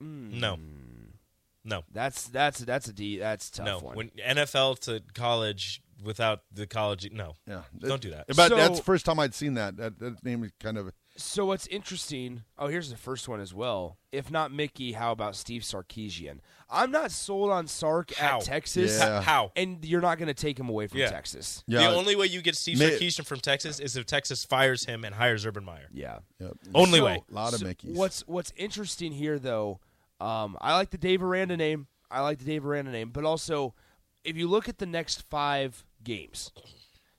Hmm. 0.00 0.38
No. 0.38 0.58
No. 1.64 1.84
that's 1.92 2.28
that's 2.28 2.60
that's 2.60 2.88
a 2.88 2.92
D 2.92 3.18
that's 3.18 3.48
a 3.50 3.52
tough 3.52 3.66
No. 3.66 3.78
one. 3.80 3.96
When 3.96 4.10
NFL 4.26 4.78
to 4.80 5.02
college 5.14 5.82
without 6.02 6.42
the 6.52 6.66
college. 6.66 7.08
No. 7.12 7.34
Yeah, 7.46 7.62
Don't 7.78 8.00
do 8.00 8.10
that. 8.10 8.26
But 8.28 8.48
So- 8.50 8.56
that's 8.56 8.78
the 8.78 8.84
first 8.84 9.04
time 9.04 9.18
I'd 9.18 9.34
seen 9.34 9.54
that. 9.54 9.76
That, 9.76 9.98
that 9.98 10.24
name 10.24 10.44
is 10.44 10.52
kind 10.60 10.78
of. 10.78 10.92
So 11.16 11.46
what's 11.46 11.66
interesting? 11.66 12.44
Oh, 12.56 12.68
here's 12.68 12.90
the 12.90 12.96
first 12.96 13.28
one 13.28 13.40
as 13.40 13.52
well. 13.52 13.98
If 14.12 14.30
not 14.30 14.52
Mickey, 14.52 14.92
how 14.92 15.10
about 15.10 15.34
Steve 15.34 15.62
Sarkisian? 15.62 16.38
I'm 16.70 16.92
not 16.92 17.10
sold 17.10 17.50
on 17.50 17.66
Sark 17.66 18.14
How? 18.14 18.36
at 18.38 18.44
Texas. 18.44 18.98
Yeah. 18.98 19.20
How? 19.22 19.50
And 19.56 19.84
you're 19.84 20.00
not 20.00 20.18
going 20.18 20.28
to 20.28 20.34
take 20.34 20.60
him 20.60 20.68
away 20.68 20.86
from 20.86 21.00
Yeah. 21.00 21.10
Texas. 21.10 21.64
Yeah. 21.66 21.80
The 21.90 21.96
only 21.96 22.14
way 22.14 22.26
you 22.26 22.40
get 22.40 22.54
Steve 22.54 22.78
May- 22.78 22.90
Sarkisian 22.96 23.26
from 23.26 23.40
Texas 23.40 23.80
is 23.80 23.96
if 23.96 24.06
Texas 24.06 24.44
fires 24.44 24.84
him 24.84 25.04
and 25.04 25.12
hires 25.14 25.44
Urban 25.44 25.64
Meyer. 25.64 25.88
Yeah. 25.92 26.18
Yep. 26.38 26.52
Only 26.74 27.00
So- 27.00 27.04
way. 27.06 27.22
A 27.28 27.34
lot 27.34 27.52
of 27.52 27.58
so 27.60 27.66
Mickeys. 27.66 27.94
What's 27.96 28.20
What's 28.28 28.52
interesting 28.56 29.10
here, 29.10 29.40
though, 29.40 29.80
um, 30.20 30.56
I 30.60 30.74
like 30.76 30.90
the 30.90 30.98
Dave 30.98 31.22
Aranda 31.22 31.56
name. 31.56 31.88
I 32.10 32.20
like 32.20 32.38
the 32.38 32.44
Dave 32.44 32.64
Aranda 32.64 32.92
name, 32.92 33.10
but 33.10 33.24
also 33.24 33.74
if 34.28 34.36
you 34.36 34.48
look 34.48 34.68
at 34.68 34.78
the 34.78 34.86
next 34.86 35.22
five 35.22 35.84
games, 36.04 36.52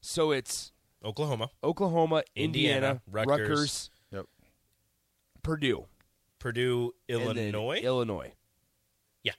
so 0.02 0.32
it's 0.32 0.72
Oklahoma, 1.04 1.50
Oklahoma, 1.64 2.24
Indiana, 2.36 2.76
Indiana, 2.76 3.02
Rutgers. 3.10 3.40
Rutgers, 3.50 3.90
Yep. 4.12 4.26
Purdue, 5.44 5.86
Purdue, 6.40 6.94
and 7.08 7.22
then 7.22 7.38
Illinois. 7.38 7.80
Illinois. 7.82 8.34
Yeah. 9.24 9.34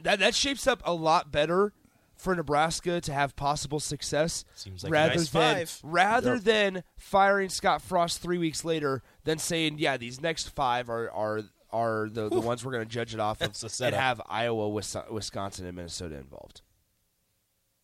That 0.00 0.18
that 0.20 0.34
shapes 0.34 0.66
up 0.66 0.82
a 0.84 0.92
lot 0.94 1.30
better 1.32 1.72
for 2.16 2.34
Nebraska 2.36 3.00
to 3.00 3.12
have 3.12 3.34
possible 3.34 3.80
success. 3.80 4.44
Seems 4.54 4.84
like 4.84 4.90
a 4.90 4.92
rather 4.92 5.14
nice 5.16 5.30
than 5.30 5.54
five. 5.56 5.80
rather 5.82 6.34
Yep. 6.34 6.44
than 6.44 6.84
firing 6.96 7.48
Scott 7.48 7.82
Frost 7.82 8.20
three 8.20 8.38
weeks 8.38 8.64
later, 8.64 9.02
than 9.24 9.38
saying, 9.38 9.78
yeah, 9.78 9.96
these 9.96 10.20
next 10.20 10.50
five 10.50 10.88
are 10.88 11.10
are 11.10 11.42
are 11.72 12.08
the, 12.10 12.28
the 12.28 12.40
ones 12.40 12.64
we're 12.64 12.72
going 12.72 12.84
to 12.84 12.90
judge 12.90 13.14
it 13.14 13.20
off 13.20 13.40
of, 13.40 13.48
That's 13.48 13.62
and 13.62 13.72
setup. 13.72 14.00
have 14.00 14.20
Iowa, 14.28 14.68
Wis- 14.68 14.96
Wisconsin, 15.10 15.66
and 15.66 15.76
Minnesota 15.76 16.16
involved. 16.16 16.62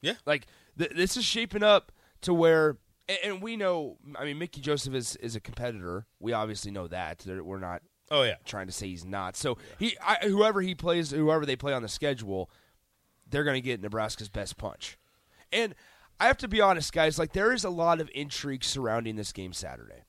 Yeah. 0.01 0.14
like 0.27 0.46
th- 0.79 0.92
this 0.94 1.16
is 1.16 1.24
shaping 1.24 1.62
up 1.62 1.90
to 2.22 2.33
where, 2.33 2.77
and, 3.09 3.18
and 3.24 3.42
we 3.42 3.57
know. 3.57 3.96
I 4.18 4.24
mean, 4.24 4.38
Mickey 4.38 4.61
Joseph 4.61 4.94
is 4.94 5.16
is 5.16 5.35
a 5.37 5.40
competitor. 5.40 6.07
We 6.20 6.33
obviously 6.33 6.70
know 6.70 6.87
that. 6.88 7.18
There- 7.20 7.42
We're 7.42 7.59
not 7.59 7.83
Oh 8.11 8.22
yeah. 8.22 8.37
trying 8.44 8.66
to 8.68 8.72
say 8.72 8.87
he's 8.88 9.05
not. 9.05 9.37
So 9.37 9.59
he, 9.79 9.96
I, 10.01 10.16
whoever 10.22 10.61
he 10.62 10.74
plays, 10.74 11.11
whoever 11.11 11.44
they 11.44 11.57
play 11.57 11.72
on 11.72 11.83
the 11.83 11.88
schedule, 11.88 12.51
they're 13.29 13.44
going 13.44 13.57
to 13.57 13.61
get 13.61 13.83
Nebraska's 13.83 14.29
best 14.31 14.57
punch. 14.57 14.96
And 15.53 15.74
I 16.20 16.27
have 16.27 16.38
to 16.38 16.48
be 16.48 16.61
honest, 16.61 16.92
guys. 16.92 17.18
Like 17.18 17.33
there 17.33 17.53
is 17.53 17.64
a 17.64 17.70
lot 17.70 18.01
of 18.01 18.09
intrigue 18.14 18.64
surrounding 18.64 19.16
this 19.16 19.33
game 19.33 19.53
Saturday. 19.53 20.05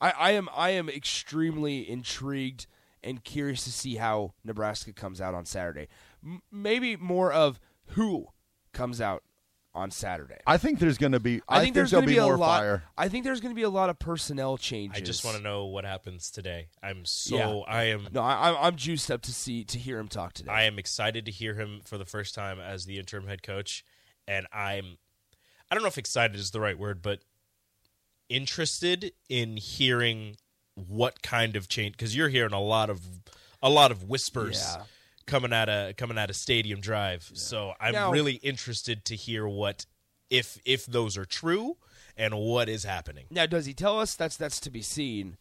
I, 0.00 0.10
I 0.10 0.30
am 0.32 0.48
I 0.56 0.70
am 0.70 0.88
extremely 0.88 1.88
intrigued 1.88 2.66
and 3.02 3.22
curious 3.24 3.64
to 3.64 3.72
see 3.72 3.96
how 3.96 4.34
Nebraska 4.44 4.92
comes 4.92 5.20
out 5.20 5.34
on 5.34 5.44
Saturday. 5.44 5.88
M- 6.24 6.42
maybe 6.52 6.96
more 6.96 7.32
of 7.32 7.58
who 7.88 8.26
comes 8.72 9.00
out 9.00 9.22
on 9.72 9.90
Saturday. 9.90 10.38
I 10.46 10.56
think 10.56 10.80
there's 10.80 10.98
going 10.98 11.12
to 11.12 11.20
be. 11.20 11.40
I, 11.48 11.60
think, 11.60 11.74
there's 11.76 11.92
there'll 11.92 12.02
going 12.04 12.14
to 12.14 12.14
be, 12.14 12.18
a 12.18 12.24
more 12.26 12.36
lot. 12.36 12.58
fire. 12.60 12.82
I 12.98 13.08
think 13.08 13.24
there's 13.24 13.40
going 13.40 13.52
to 13.52 13.56
be 13.56 13.62
a 13.62 13.70
lot 13.70 13.88
of 13.88 13.98
personnel 14.00 14.56
changes. 14.56 15.00
I 15.00 15.04
just 15.04 15.24
want 15.24 15.36
to 15.36 15.42
know 15.42 15.66
what 15.66 15.84
happens 15.84 16.30
today. 16.30 16.68
I'm 16.82 17.04
so 17.04 17.36
Yeah. 17.36 17.72
I 17.72 17.84
am 17.84 18.08
No, 18.12 18.20
I, 18.22 18.48
I'm- 18.48 18.56
I'm 18.60 18.76
juiced 18.76 19.10
up 19.10 19.22
to 19.22 19.32
see 19.32 19.62
to 19.64 19.78
hear 19.78 19.98
him 19.98 20.08
talk 20.08 20.32
today. 20.32 20.50
I 20.50 20.64
am 20.64 20.78
excited 20.78 21.24
to 21.26 21.30
hear 21.30 21.54
him 21.54 21.80
for 21.84 21.98
the 21.98 22.04
first 22.04 22.34
time 22.34 22.58
as 22.58 22.84
the 22.86 22.98
interim 22.98 23.28
head 23.28 23.42
coach, 23.44 23.84
and 24.26 24.46
I'm 24.52 24.98
I 25.70 25.76
don't 25.76 25.82
know 25.82 25.88
if 25.88 25.98
excited 25.98 26.34
is 26.36 26.50
the 26.50 26.60
right 26.60 26.76
word, 26.78 27.00
but 27.00 27.20
interested 28.28 29.12
in 29.28 29.56
hearing 29.56 30.36
what 30.88 31.22
kind 31.22 31.56
of 31.56 31.68
change 31.68 31.92
because 31.92 32.16
you're 32.16 32.28
hearing 32.28 32.52
a 32.52 32.60
lot 32.60 32.90
of 32.90 33.00
a 33.62 33.70
lot 33.70 33.90
of 33.90 34.04
whispers 34.04 34.58
Yeah. 34.60 34.84
coming 35.26 35.52
out 35.52 35.68
of 35.68 35.96
coming 35.96 36.18
out 36.18 36.30
of 36.30 36.36
Stadium 36.36 36.80
Drive. 36.80 37.30
So 37.34 37.74
I'm 37.80 37.92
Now- 37.92 38.10
really 38.10 38.34
interested 38.36 39.04
to 39.06 39.16
hear 39.16 39.46
what 39.46 39.86
if 40.30 40.58
if 40.64 40.86
those 40.86 41.16
are 41.16 41.24
true 41.24 41.76
and 42.16 42.34
what 42.38 42.68
is 42.68 42.84
happening. 42.84 43.26
Now, 43.30 43.46
does 43.46 43.66
he 43.66 43.74
tell 43.74 43.98
us? 44.00 44.14
That's 44.14 44.36
that's 44.36 44.60
to 44.60 44.70
be 44.70 44.82
seen. 44.82 45.36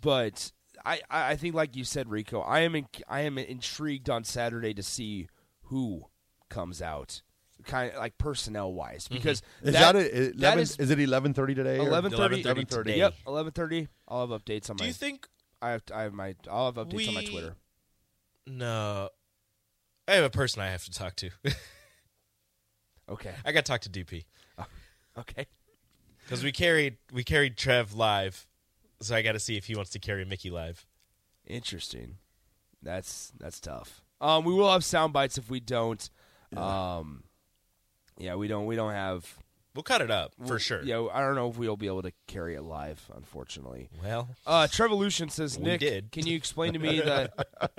But 0.00 0.52
I, 0.84 1.00
I 1.10 1.30
I 1.32 1.36
think, 1.36 1.54
like 1.54 1.76
you 1.76 1.84
said, 1.84 2.08
Rico, 2.10 2.40
I 2.40 2.60
am 2.60 2.74
in, 2.74 2.86
I 3.08 3.20
am 3.22 3.36
intrigued 3.38 4.08
on 4.08 4.24
Saturday 4.24 4.72
to 4.74 4.82
see 4.82 5.28
who 5.64 6.06
comes 6.48 6.80
out, 6.82 7.22
kind 7.64 7.92
of 7.92 7.98
like 7.98 8.18
personnel 8.18 8.72
wise, 8.72 9.08
because 9.08 9.42
Is 9.62 9.72
that, 9.72 9.92
that, 9.92 9.96
it? 9.96 10.12
Is, 10.12 10.28
that 10.36 10.58
11 10.58 10.62
is 10.62 10.76
is 10.76 10.90
it 10.90 10.98
11:30 10.98 11.54
today? 11.54 11.78
or- 11.78 11.88
11:30 11.88 12.42
11:30 12.44 12.68
today. 12.68 12.98
Yep, 12.98 13.14
eleven 13.26 13.52
thirty. 13.52 13.88
I'll 14.08 14.26
have 14.26 14.40
updates 14.42 14.70
on 14.70 14.76
Do 14.76 14.82
my. 14.82 14.86
Do 14.86 14.88
you 14.88 14.92
think 14.94 15.28
I 15.62 15.70
have 15.70 15.82
I 15.94 16.02
have 16.02 16.12
my 16.12 16.34
I'll 16.50 16.66
have 16.72 16.76
updates 16.76 17.08
on 17.08 17.14
my 17.14 17.24
Twitter. 17.24 17.56
no 18.46 19.10
I 20.08 20.14
have 20.14 20.24
a 20.24 20.30
person 20.30 20.62
I 20.62 20.68
have 20.68 20.84
to 20.84 20.90
talk 20.90 21.16
to. 21.16 21.30
Okay, 23.10 23.34
I 23.44 23.50
got 23.50 23.64
to 23.64 23.72
talk 23.72 23.80
to 23.82 23.90
DP. 23.90 24.24
okay. 25.18 25.46
Because 26.22 26.44
we 26.44 26.52
carried 26.52 26.96
we 27.12 27.24
carried 27.24 27.56
Trev 27.56 27.92
live, 27.94 28.46
so 29.00 29.16
I 29.16 29.22
got 29.22 29.32
to 29.32 29.40
see 29.40 29.56
if 29.56 29.66
he 29.66 29.74
wants 29.74 29.90
to 29.90 29.98
carry 29.98 30.24
Mickey 30.24 30.48
live. 30.48 30.86
Interesting. 31.44 32.18
That's 32.82 33.32
that's 33.38 33.58
tough. 33.58 34.02
Um, 34.20 34.44
we 34.44 34.52
will 34.54 34.70
have 34.70 34.84
sound 34.84 35.12
bites 35.12 35.38
if 35.38 35.50
we 35.50 35.58
don't. 35.58 36.08
Um, 36.56 37.24
yeah, 38.20 38.34
we 38.36 38.46
don't. 38.48 38.66
We 38.66 38.76
don't 38.76 38.92
have 38.92 39.26
We'll 39.74 39.84
cut 39.84 40.00
it 40.02 40.10
up 40.10 40.32
for 40.46 40.58
sure. 40.58 40.82
Yeah, 40.82 41.06
I 41.12 41.20
don't 41.20 41.36
know 41.36 41.48
if 41.48 41.56
we'll 41.56 41.76
be 41.76 41.86
able 41.86 42.02
to 42.02 42.12
carry 42.26 42.56
it 42.56 42.62
live, 42.62 43.08
unfortunately. 43.14 43.88
Well, 44.02 44.28
Uh, 44.44 44.66
Trevolution 44.66 45.30
says, 45.30 45.56
We 45.58 45.64
Nick, 45.64 45.80
did. 45.80 46.10
can 46.10 46.26
you 46.26 46.36
explain 46.36 46.72
to 46.72 46.80
me 46.80 46.98
the 46.98 47.30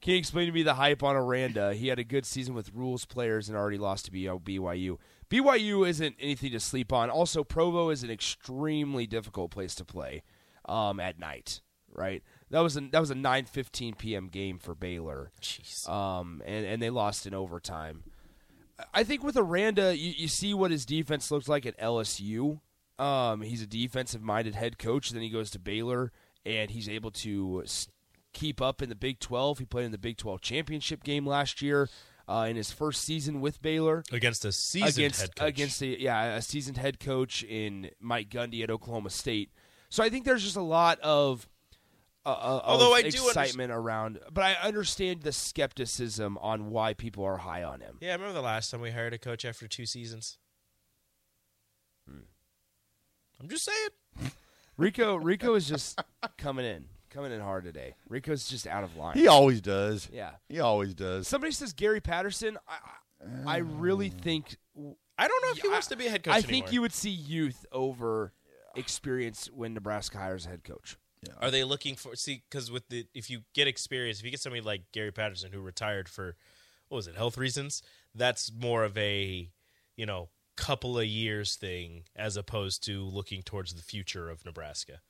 Can 0.00 0.12
you 0.12 0.18
explain 0.18 0.46
to 0.46 0.52
me 0.52 0.62
the 0.62 0.74
hype 0.74 1.02
on 1.02 1.14
Aranda? 1.16 1.74
He 1.74 1.88
had 1.88 1.98
a 1.98 2.04
good 2.04 2.24
season 2.24 2.54
with 2.54 2.72
Rhule's 2.72 3.04
players 3.04 3.48
and 3.48 3.58
already 3.58 3.76
lost 3.78 4.06
to 4.06 4.10
BYU. 4.12 4.98
BYU 5.28 5.88
isn't 5.88 6.14
anything 6.20 6.52
to 6.52 6.60
sleep 6.60 6.92
on. 6.92 7.10
Also, 7.10 7.42
Provo 7.42 7.90
is 7.90 8.02
an 8.02 8.10
extremely 8.10 9.06
difficult 9.06 9.50
place 9.50 9.74
to 9.74 9.84
play 9.84 10.22
um, 10.66 11.00
at 11.00 11.18
night. 11.18 11.60
Right? 11.92 12.22
That 12.50 12.60
was 12.60 12.76
a 12.76 12.80
that 12.92 13.00
was 13.00 13.10
a 13.10 13.14
9:15 13.14 13.98
p.m. 13.98 14.28
game 14.28 14.58
for 14.58 14.74
Baylor. 14.74 15.32
jeez. 15.42 15.88
um, 15.88 16.42
and 16.46 16.64
and 16.64 16.80
they 16.80 16.90
lost 16.90 17.26
in 17.26 17.34
overtime. 17.34 18.04
I 18.92 19.04
think 19.04 19.22
with 19.22 19.36
Aranda, 19.36 19.96
you, 19.96 20.12
you 20.16 20.28
see 20.28 20.54
what 20.54 20.70
his 20.70 20.84
defense 20.84 21.30
looks 21.30 21.48
like 21.48 21.66
at 21.66 21.78
LSU. 21.78 22.60
Um, 22.98 23.42
he's 23.42 23.62
a 23.62 23.66
defensive-minded 23.66 24.54
head 24.54 24.78
coach. 24.78 25.10
Then 25.10 25.22
he 25.22 25.30
goes 25.30 25.50
to 25.50 25.58
Baylor, 25.58 26.12
and 26.44 26.70
he's 26.70 26.88
able 26.88 27.10
to 27.12 27.64
keep 28.32 28.60
up 28.60 28.82
in 28.82 28.88
the 28.88 28.94
Big 28.94 29.18
12. 29.18 29.58
He 29.58 29.64
played 29.64 29.86
in 29.86 29.92
the 29.92 29.98
Big 29.98 30.16
12 30.16 30.40
championship 30.40 31.02
game 31.02 31.26
last 31.26 31.62
year 31.62 31.88
uh, 32.28 32.46
in 32.48 32.56
his 32.56 32.70
first 32.70 33.02
season 33.02 33.40
with 33.40 33.62
Baylor 33.62 34.02
against 34.12 34.44
a 34.44 34.52
seasoned 34.52 34.96
against 34.96 35.20
head 35.20 35.36
coach. 35.36 35.48
against 35.48 35.82
a, 35.82 36.00
yeah 36.00 36.36
a 36.36 36.42
seasoned 36.42 36.76
head 36.76 36.98
coach 37.00 37.42
in 37.44 37.90
Mike 38.00 38.28
Gundy 38.28 38.62
at 38.62 38.70
Oklahoma 38.70 39.10
State. 39.10 39.50
So 39.88 40.02
I 40.02 40.10
think 40.10 40.24
there's 40.24 40.42
just 40.42 40.56
a 40.56 40.62
lot 40.62 40.98
of 41.00 41.48
uh, 42.26 42.30
uh, 42.56 42.60
Although 42.64 42.92
of 42.92 42.98
I 42.98 43.02
do 43.08 43.26
excitement 43.28 43.70
around, 43.72 44.18
but 44.32 44.42
I 44.44 44.54
understand 44.54 45.22
the 45.22 45.32
skepticism 45.32 46.36
on 46.38 46.70
why 46.70 46.92
people 46.94 47.24
are 47.24 47.36
high 47.38 47.62
on 47.62 47.80
him. 47.80 47.98
yeah, 48.00 48.10
I 48.10 48.12
remember 48.14 48.34
the 48.34 48.42
last 48.42 48.70
time 48.70 48.80
we 48.80 48.90
hired 48.90 49.14
a 49.14 49.18
coach 49.18 49.44
after 49.44 49.68
two 49.68 49.86
seasons. 49.86 50.38
Hmm. 52.08 52.20
I'm 53.40 53.48
just 53.48 53.64
saying. 53.64 54.30
Rico 54.76 55.16
Rico 55.16 55.54
is 55.54 55.66
just 55.68 55.98
coming 56.36 56.66
in, 56.66 56.84
coming 57.10 57.32
in 57.32 57.40
hard 57.40 57.64
today. 57.64 57.94
Rico's 58.08 58.46
just 58.48 58.66
out 58.66 58.84
of 58.84 58.96
line. 58.96 59.16
He 59.16 59.26
always 59.26 59.60
does. 59.62 60.08
yeah. 60.12 60.32
He 60.48 60.60
always 60.60 60.94
does. 60.94 61.26
Somebody 61.28 61.52
says 61.52 61.72
Gary 61.72 62.00
Patterson. 62.00 62.58
I 62.68 62.74
I, 63.46 63.54
I 63.54 63.56
really 63.58 64.10
think 64.10 64.56
I 65.18 65.28
don't 65.28 65.42
know 65.44 65.50
if 65.52 65.58
he 65.62 65.68
Yeah, 65.68 65.72
wants 65.72 65.86
to 65.86 65.96
be 65.96 66.06
a 66.06 66.10
head 66.10 66.22
coach. 66.24 66.34
I 66.34 66.38
anymore. 66.38 66.50
think 66.50 66.72
you 66.72 66.82
would 66.82 66.92
see 66.92 67.08
youth 67.10 67.64
over 67.72 68.34
experience 68.74 69.48
when 69.50 69.72
Nebraska 69.72 70.18
hires 70.18 70.44
a 70.44 70.50
head 70.50 70.64
coach. 70.64 70.98
Are 71.40 71.50
they 71.50 71.64
looking 71.64 71.96
for 71.96 72.14
see 72.16 72.42
because 72.48 72.70
with 72.70 72.88
the 72.88 73.06
if 73.14 73.30
you 73.30 73.42
get 73.54 73.68
experience, 73.68 74.18
if 74.18 74.24
you 74.24 74.30
get 74.30 74.40
somebody 74.40 74.62
like 74.62 74.92
Gary 74.92 75.12
Patterson 75.12 75.52
who 75.52 75.60
retired 75.60 76.08
for 76.08 76.36
what 76.88 76.96
was 76.96 77.06
it 77.06 77.16
health 77.16 77.36
reasons, 77.36 77.82
that's 78.14 78.52
more 78.52 78.84
of 78.84 78.96
a 78.96 79.50
you 79.96 80.06
know 80.06 80.28
couple 80.56 80.98
of 80.98 81.06
years 81.06 81.56
thing 81.56 82.04
as 82.14 82.36
opposed 82.36 82.82
to 82.84 83.04
looking 83.04 83.42
towards 83.42 83.74
the 83.74 83.82
future 83.82 84.30
of 84.30 84.44
Nebraska. 84.44 85.00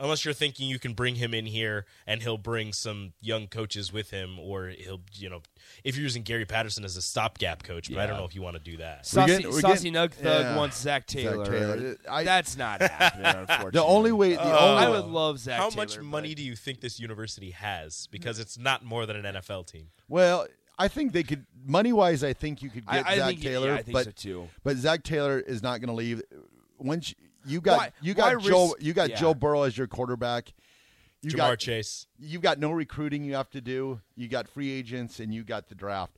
Unless 0.00 0.24
you're 0.24 0.32
thinking 0.34 0.68
you 0.68 0.78
can 0.78 0.92
bring 0.94 1.16
him 1.16 1.34
in 1.34 1.44
here 1.44 1.84
and 2.06 2.22
he'll 2.22 2.38
bring 2.38 2.72
some 2.72 3.14
young 3.20 3.48
coaches 3.48 3.92
with 3.92 4.10
him, 4.10 4.38
or 4.38 4.68
he'll 4.68 5.00
you 5.14 5.28
know 5.28 5.42
if 5.82 5.96
you're 5.96 6.04
using 6.04 6.22
Gary 6.22 6.44
Patterson 6.44 6.84
as 6.84 6.96
a 6.96 7.02
stopgap 7.02 7.64
coach, 7.64 7.90
but 7.92 7.98
I 7.98 8.06
don't 8.06 8.16
know 8.16 8.24
if 8.24 8.34
you 8.34 8.40
want 8.42 8.56
to 8.56 8.62
do 8.62 8.76
that. 8.76 8.98
We're 8.98 9.02
Saucy, 9.02 9.26
getting- 9.32 9.50
we're 9.50 9.60
Saucy 9.60 9.90
Nug 9.90 10.12
Thug 10.12 10.42
yeah. 10.44 10.56
wants 10.56 10.80
Zac 10.80 11.06
Taylor. 11.06 11.44
Taylor. 11.44 11.96
I- 12.08 12.22
That's 12.24 12.56
not 12.56 12.80
happening. 12.80 13.26
Unfortunately, 13.36 13.70
The 13.72 13.82
only 13.84 14.12
way, 14.12 14.34
the 14.34 14.42
Uh, 14.42 14.58
only 14.60 14.84
I 14.86 14.88
would 14.88 15.06
love 15.06 15.40
Zac. 15.40 15.58
How 15.58 15.68
Taylor, 15.70 15.82
much 15.82 15.98
money 16.00 16.28
but- 16.30 16.36
do 16.36 16.42
you 16.44 16.54
think 16.54 16.80
this 16.80 17.00
university 17.00 17.50
has? 17.50 18.06
Because 18.12 18.38
it's 18.38 18.56
not 18.56 18.84
more 18.84 19.04
than 19.04 19.16
an 19.16 19.34
NFL 19.34 19.66
team. 19.66 19.88
well, 20.08 20.46
I 20.80 20.86
think 20.86 21.12
they 21.12 21.24
could 21.24 21.44
money 21.66 21.92
wise. 21.92 22.22
I 22.22 22.34
think 22.34 22.62
you 22.62 22.70
could 22.70 22.86
get 22.86 23.04
I 23.04 23.16
Zac 23.16 23.26
think- 23.30 23.42
yeah, 23.42 23.50
Taylor, 23.50 23.72
I 23.72 23.82
think 23.82 23.94
but 23.94 24.04
so, 24.04 24.10
too. 24.12 24.48
but 24.62 24.76
Zac 24.76 25.02
Taylor 25.02 25.40
is 25.40 25.60
not 25.60 25.80
going 25.80 25.88
to 25.88 25.92
leave. 25.94 26.22
Once 26.78 27.16
you, 27.44 27.54
you 27.54 27.60
got 27.60 27.78
Why- 27.78 27.92
you 28.00 28.14
got 28.14 28.40
Joe 28.42 28.64
risk- 28.70 28.76
you 28.82 28.92
got 28.92 29.10
yeah. 29.10 29.16
Joe 29.16 29.34
Burrow 29.34 29.62
as 29.62 29.76
your 29.76 29.86
quarterback. 29.86 30.52
You 31.22 31.30
Ja'Marr 31.32 31.36
got 31.36 31.58
Chase. 31.58 32.06
you've 32.18 32.42
got 32.42 32.58
no 32.60 32.70
recruiting 32.70 33.24
you 33.24 33.34
have 33.34 33.50
to 33.50 33.60
do. 33.60 34.00
You 34.14 34.28
got 34.28 34.48
free 34.48 34.70
agents 34.70 35.18
and 35.18 35.34
you 35.34 35.42
got 35.42 35.68
the 35.68 35.74
draft. 35.74 36.16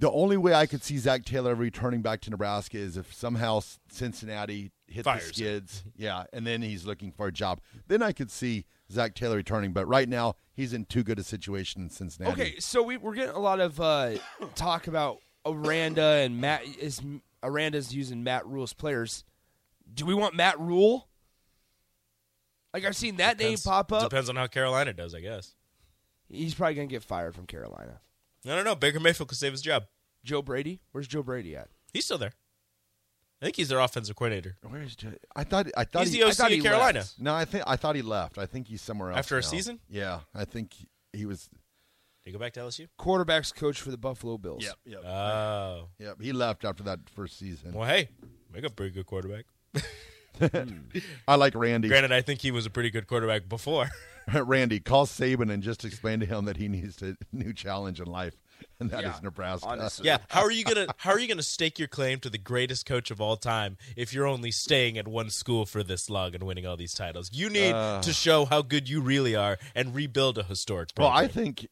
The 0.00 0.10
only 0.12 0.36
way 0.36 0.54
I 0.54 0.66
could 0.66 0.84
see 0.84 0.96
Zac 0.98 1.24
Taylor 1.24 1.56
returning 1.56 2.02
back 2.02 2.20
to 2.20 2.30
Nebraska 2.30 2.78
is 2.78 2.96
if 2.96 3.12
somehow 3.12 3.60
Cincinnati 3.90 4.70
hit 4.86 5.04
Fires 5.04 5.22
the 5.22 5.26
him. 5.26 5.32
skids. 5.32 5.84
Yeah, 5.96 6.24
and 6.32 6.46
then 6.46 6.62
he's 6.62 6.86
looking 6.86 7.10
for 7.10 7.26
a 7.26 7.32
job. 7.32 7.60
Then 7.88 8.00
I 8.00 8.12
could 8.12 8.30
see 8.30 8.64
Zac 8.92 9.16
Taylor 9.16 9.34
returning. 9.34 9.72
But 9.72 9.88
right 9.88 10.08
now, 10.08 10.36
he's 10.54 10.72
in 10.72 10.84
too 10.84 11.02
good 11.02 11.18
a 11.18 11.24
situation 11.24 11.82
in 11.82 11.90
Cincinnati. 11.90 12.32
Okay, 12.40 12.58
so 12.60 12.80
we, 12.84 12.96
we're 12.96 13.14
getting 13.16 13.34
a 13.34 13.40
lot 13.40 13.58
of 13.58 13.80
uh, 13.80 14.12
talk 14.54 14.86
about 14.86 15.18
Aranda 15.44 16.00
and 16.22 16.40
Matt. 16.40 16.62
Is 16.80 17.02
Aranda's 17.42 17.92
using 17.92 18.22
Matt 18.22 18.46
Rhule's 18.46 18.74
players? 18.74 19.24
Do 19.92 20.06
we 20.06 20.14
want 20.14 20.34
Matt 20.34 20.58
Rhule? 20.60 21.08
Like 22.74 22.84
I've 22.84 22.96
seen 22.96 23.16
that 23.16 23.38
Depends- 23.38 23.64
name 23.64 23.72
pop 23.72 23.92
up. 23.92 24.02
Depends 24.10 24.28
on 24.28 24.36
how 24.36 24.46
Carolina 24.46 24.92
does, 24.92 25.14
I 25.14 25.20
guess. 25.20 25.54
He's 26.28 26.54
probably 26.54 26.74
gonna 26.74 26.86
get 26.86 27.02
fired 27.02 27.34
from 27.34 27.46
Carolina. 27.46 28.00
I 28.44 28.48
don't 28.50 28.64
know. 28.64 28.74
Baker 28.76 29.00
Mayfield 29.00 29.28
could 29.30 29.38
save 29.38 29.52
his 29.52 29.62
job. 29.62 29.84
Joe 30.24 30.42
Brady. 30.42 30.80
Where's 30.92 31.08
Joe 31.08 31.22
Brady 31.22 31.56
at? 31.56 31.68
He's 31.92 32.04
still 32.04 32.18
there. 32.18 32.32
I 33.40 33.46
think 33.46 33.56
he's 33.56 33.68
their 33.68 33.78
offensive 33.78 34.16
coordinator. 34.16 34.56
Where's 34.62 34.96
Joe? 34.96 35.12
I 35.34 35.44
thought 35.44 35.68
I 35.76 35.84
thought 35.84 36.04
He's 36.04 36.12
he, 36.12 36.20
the 36.20 36.26
OC 36.28 36.52
of 36.58 36.62
Carolina. 36.62 36.98
left. 37.00 37.18
No, 37.20 37.34
I 37.34 37.44
think 37.44 37.64
I 37.66 37.76
thought 37.76 37.96
he 37.96 38.02
left. 38.02 38.36
I 38.36 38.46
think 38.46 38.66
he's 38.68 38.82
somewhere 38.82 39.10
else 39.10 39.18
After 39.20 39.38
a 39.38 39.42
season? 39.42 39.80
Yeah, 39.88 40.20
I 40.34 40.44
think 40.44 40.74
he- 40.74 40.88
he 41.12 41.24
was. 41.26 41.46
Did 41.48 41.52
he 42.26 42.32
go 42.32 42.38
back 42.38 42.52
to 42.54 42.60
LSU? 42.60 42.88
Quarterbacks 42.98 43.54
coach 43.54 43.80
for 43.80 43.90
the 43.90 43.96
Buffalo 43.96 44.36
Bills. 44.38 44.62
Yep, 44.64 44.76
yep, 44.84 45.04
Oh. 45.04 45.88
yep. 45.98 46.20
He 46.20 46.32
left 46.32 46.64
after 46.64 46.82
that 46.82 47.08
first 47.08 47.38
season. 47.38 47.72
Well, 47.72 47.88
hey, 47.88 48.10
make 48.52 48.64
a 48.64 48.70
pretty 48.70 48.92
good 48.92 49.06
quarterback. 49.06 49.46
I 51.28 51.34
like 51.34 51.54
Randy. 51.54 51.88
Granted, 51.88 52.12
I 52.12 52.22
think 52.22 52.40
he 52.40 52.50
was 52.50 52.66
a 52.66 52.70
pretty 52.70 52.90
good 52.90 53.06
quarterback 53.06 53.48
before. 53.48 53.88
Randy, 54.34 54.78
call 54.80 55.06
Saban 55.06 55.50
and 55.50 55.62
just 55.62 55.84
explain 55.84 56.20
to 56.20 56.26
him 56.26 56.44
that 56.44 56.56
he 56.58 56.68
needs 56.68 57.00
a 57.02 57.16
new 57.32 57.52
challenge 57.54 57.98
in 57.98 58.06
life, 58.06 58.36
and 58.78 58.90
that 58.90 59.00
is 59.00 59.04
Yeah, 59.04 59.20
Nebraska. 59.22 59.66
honestly. 59.66 60.06
yeah. 60.06 60.18
How 60.28 60.42
are 60.42 60.50
you 60.50 60.64
gonna 60.64 60.86
How 60.98 61.12
are 61.12 61.18
you 61.18 61.28
gonna 61.28 61.42
stake 61.42 61.78
your 61.78 61.88
claim 61.88 62.20
to 62.20 62.30
the 62.30 62.38
greatest 62.38 62.84
coach 62.84 63.10
of 63.10 63.20
all 63.20 63.36
time 63.36 63.78
if 63.96 64.12
you're 64.12 64.26
only 64.26 64.50
staying 64.50 64.98
at 64.98 65.08
one 65.08 65.30
school 65.30 65.64
for 65.64 65.82
this 65.82 66.10
long 66.10 66.34
and 66.34 66.44
winning 66.44 66.66
all 66.66 66.76
these 66.76 66.92
titles? 66.94 67.30
You 67.32 67.48
need 67.48 67.72
uh. 67.72 68.02
to 68.02 68.12
show 68.12 68.44
how 68.44 68.60
good 68.62 68.88
you 68.88 69.00
really 69.00 69.34
are 69.34 69.56
and 69.74 69.94
rebuild 69.94 70.36
a 70.36 70.42
historic. 70.42 70.90
Well, 70.98 71.08
I 71.08 71.26
think 71.26 71.66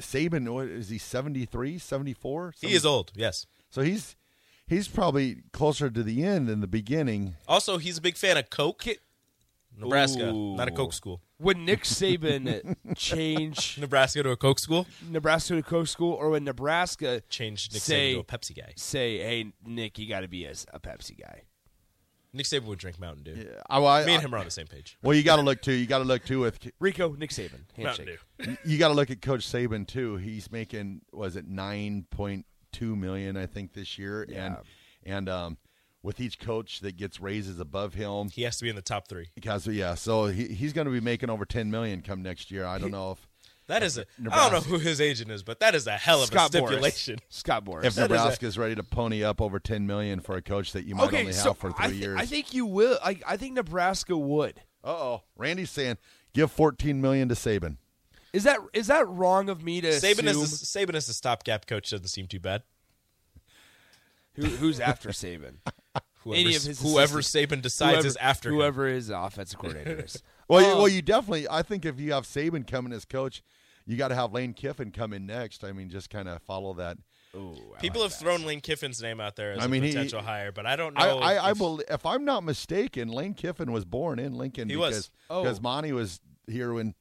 Saban, 0.00 0.52
what 0.52 0.68
is 0.68 0.90
he, 0.90 0.98
73, 0.98 1.78
74? 1.78 2.54
he 2.60 2.74
is 2.74 2.84
old. 2.84 3.12
Yes. 3.14 3.46
So 3.70 3.80
he's 3.80 4.16
he's 4.66 4.88
probably 4.88 5.42
closer 5.52 5.90
to 5.90 6.02
the 6.02 6.24
end 6.24 6.48
than 6.48 6.60
the 6.60 6.66
beginning. 6.66 7.34
Also, 7.48 7.78
he's 7.78 7.98
a 7.98 8.00
big 8.00 8.16
fan 8.16 8.36
of 8.36 8.50
Coke. 8.50 8.84
Nebraska, 9.78 10.30
Ooh. 10.30 10.56
not 10.56 10.68
a 10.68 10.70
Coke 10.70 10.92
school. 10.92 11.20
Would 11.38 11.58
Nick 11.58 11.82
Saban 11.82 12.76
change 12.96 13.76
Nebraska 13.78 14.22
to 14.22 14.30
a 14.30 14.36
Coke 14.36 14.58
school. 14.58 14.86
Nebraska 15.08 15.54
to 15.54 15.58
a 15.58 15.62
Coke 15.62 15.86
school, 15.86 16.14
or 16.14 16.30
would 16.30 16.42
Nebraska 16.42 17.20
Change 17.28 17.70
Nick 17.72 17.82
say, 17.82 18.14
Saban 18.14 18.14
to 18.14 18.20
a 18.20 18.38
Pepsi 18.38 18.56
guy. 18.56 18.72
Say, 18.76 19.18
hey, 19.18 19.52
Nick, 19.66 19.98
you 19.98 20.08
got 20.08 20.20
to 20.20 20.28
be 20.28 20.46
a, 20.46 20.52
a 20.72 20.80
Pepsi 20.80 21.18
guy. 21.20 21.42
Nick 22.32 22.46
Saban 22.46 22.64
would 22.64 22.78
drink 22.78 22.98
Mountain 22.98 23.24
Dew. 23.24 23.34
Yeah, 23.34 23.60
I, 23.68 23.82
I, 23.84 24.04
Me 24.04 24.14
and 24.14 24.22
him 24.22 24.34
are 24.34 24.38
on 24.38 24.44
the 24.44 24.50
same 24.50 24.66
page. 24.66 24.98
Well, 25.02 25.14
you 25.14 25.22
got 25.22 25.36
to 25.36 25.42
look 25.42 25.60
too. 25.62 25.72
You 25.72 25.86
got 25.86 25.98
to 25.98 26.04
look 26.04 26.24
too 26.24 26.40
with 26.40 26.58
Rico, 26.80 27.14
Nick 27.14 27.30
Saban, 27.30 27.60
Mountain. 27.78 28.06
Dew. 28.38 28.56
you 28.64 28.78
got 28.78 28.88
to 28.88 28.94
look 28.94 29.10
at 29.10 29.20
Coach 29.20 29.46
Saban 29.46 29.86
too. 29.86 30.16
He's 30.16 30.50
making 30.50 31.02
was 31.12 31.36
it 31.36 31.46
nine 31.46 32.06
point 32.10 32.46
two 32.78 32.96
million 32.96 33.36
I 33.36 33.46
think 33.46 33.72
this 33.72 33.98
year, 33.98 34.26
and 34.32 34.56
and 35.04 35.28
um, 35.28 35.56
with 36.02 36.20
each 36.20 36.38
coach 36.38 36.80
that 36.80 36.96
gets 36.96 37.20
raises 37.20 37.58
above 37.60 37.94
him, 37.94 38.28
He 38.28 38.42
has 38.42 38.56
to 38.58 38.64
be 38.64 38.70
in 38.70 38.76
the 38.76 38.82
top 38.82 39.08
three. 39.08 39.28
because 39.34 39.66
yeah, 39.66 39.94
so 39.94 40.26
he, 40.26 40.46
he's 40.48 40.72
going 40.72 40.86
to 40.86 40.92
be 40.92 41.00
making 41.00 41.30
over 41.30 41.44
ten 41.44 41.70
million 41.70 42.02
come 42.02 42.22
next 42.22 42.50
year. 42.50 42.64
I 42.64 42.78
don't 42.78 42.90
know 42.90 43.12
if 43.12 43.28
That 43.68 43.82
is 43.82 43.98
a. 43.98 44.04
I 44.30 44.48
don't 44.48 44.52
know 44.52 44.60
who 44.60 44.78
his 44.78 45.00
agent 45.00 45.30
is, 45.30 45.42
but 45.42 45.58
that 45.60 45.74
is 45.74 45.86
a 45.86 45.92
hell 45.96 46.20
of 46.22 46.28
Scott 46.28 46.54
a 46.54 46.58
Boras. 46.58 46.66
stipulation. 46.68 47.18
Scott 47.28 47.64
Boras. 47.64 47.84
if 47.84 47.94
That 47.94 48.10
is 48.10 48.10
a- 48.10 48.14
Nebraska's 48.14 48.58
ready 48.58 48.74
to 48.76 48.82
pony 48.84 49.24
up 49.24 49.40
over 49.40 49.58
ten 49.58 49.86
million 49.86 50.20
for 50.20 50.36
a 50.36 50.42
coach 50.42 50.72
that 50.72 50.84
you 50.84 50.94
might 50.94 51.08
okay, 51.08 51.20
only 51.20 51.32
so 51.32 51.50
have 51.50 51.58
for 51.58 51.72
three 51.72 51.86
I, 51.86 51.88
thi- 51.90 51.96
years. 51.96 52.18
I 52.20 52.26
think 52.26 52.54
you 52.54 52.66
will. 52.66 52.98
I, 53.02 53.18
I 53.26 53.36
think 53.36 53.54
Nebraska 53.54 54.16
would. 54.16 54.60
Uh 54.84 54.88
oh, 54.90 55.22
Randy's 55.36 55.70
saying 55.70 55.96
give 56.34 56.52
fourteen 56.52 57.00
million 57.00 57.28
to 57.30 57.34
Saban. 57.34 57.78
Is 58.36 58.44
that 58.44 58.58
is 58.74 58.88
that 58.88 59.08
wrong 59.08 59.48
of 59.48 59.62
me 59.62 59.80
to 59.80 59.88
Saban 59.88 60.28
assume? 60.28 60.42
as 60.42 60.60
the, 60.60 60.66
Saban 60.66 60.94
as 60.94 61.06
the 61.06 61.14
stopgap 61.14 61.66
coach 61.66 61.88
doesn't 61.88 62.08
seem 62.08 62.26
too 62.26 62.38
bad. 62.38 62.62
Who, 64.34 64.42
who's 64.44 64.78
after 64.78 65.08
Saban? 65.08 65.54
Whoever, 66.22 66.40
Any 66.40 66.56
of 66.56 66.62
his 66.64 66.82
whoever. 66.82 67.20
Saban 67.20 67.62
decides 67.62 67.92
whoever, 67.94 68.06
is 68.08 68.16
after 68.16 68.48
him. 68.50 68.56
whoever 68.56 68.88
his 68.88 69.08
offensive 69.10 69.58
coordinator 69.58 70.04
is. 70.04 70.22
Well, 70.48 70.60
you, 70.60 70.68
Um, 70.68 70.78
well, 70.78 70.88
you 70.88 71.02
definitely. 71.02 71.48
I 71.50 71.62
think 71.62 71.84
if 71.84 71.98
you 71.98 72.12
have 72.12 72.24
Saban 72.24 72.66
coming 72.68 72.92
as 72.92 73.04
coach, 73.04 73.42
you 73.84 73.96
got 73.96 74.08
to 74.08 74.14
have 74.14 74.32
Lane 74.32 74.52
Kiffin 74.52 74.92
come 74.92 75.12
in 75.12 75.26
next. 75.26 75.64
I 75.64 75.72
mean, 75.72 75.88
just 75.88 76.08
kind 76.08 76.28
of 76.28 76.40
follow 76.42 76.74
that. 76.74 76.98
People 77.80 78.02
have 78.02 78.12
thrown 78.14 78.44
Lane 78.44 78.60
Kiffin's 78.60 79.02
name 79.02 79.20
out 79.20 79.34
there 79.34 79.52
as 79.52 79.64
I 79.64 79.66
mean, 79.66 79.82
a 79.82 79.86
he- 79.86 79.92
potential 79.92 80.22
hire, 80.22 80.52
but 80.52 80.64
I 80.64 80.76
don't 80.76 80.94
know. 80.94 81.18
I, 81.18 81.34
I, 81.34 81.34
I 81.34 81.50
if- 81.50 81.58
believe, 81.58 81.86
if 81.90 82.06
I'm 82.06 82.24
not 82.24 82.44
mistaken, 82.44 83.08
Lane 83.08 83.34
Kiffin 83.34 83.72
was 83.72 83.84
born 83.84 84.20
in 84.20 84.34
Lincoln. 84.34 84.68
He 84.68 84.76
because, 84.76 84.94
was. 84.94 85.10
Oh. 85.30 85.42
because 85.42 85.60
Monte 85.60 85.90
was 85.92 86.20
here 86.46 86.72
when 86.72 86.94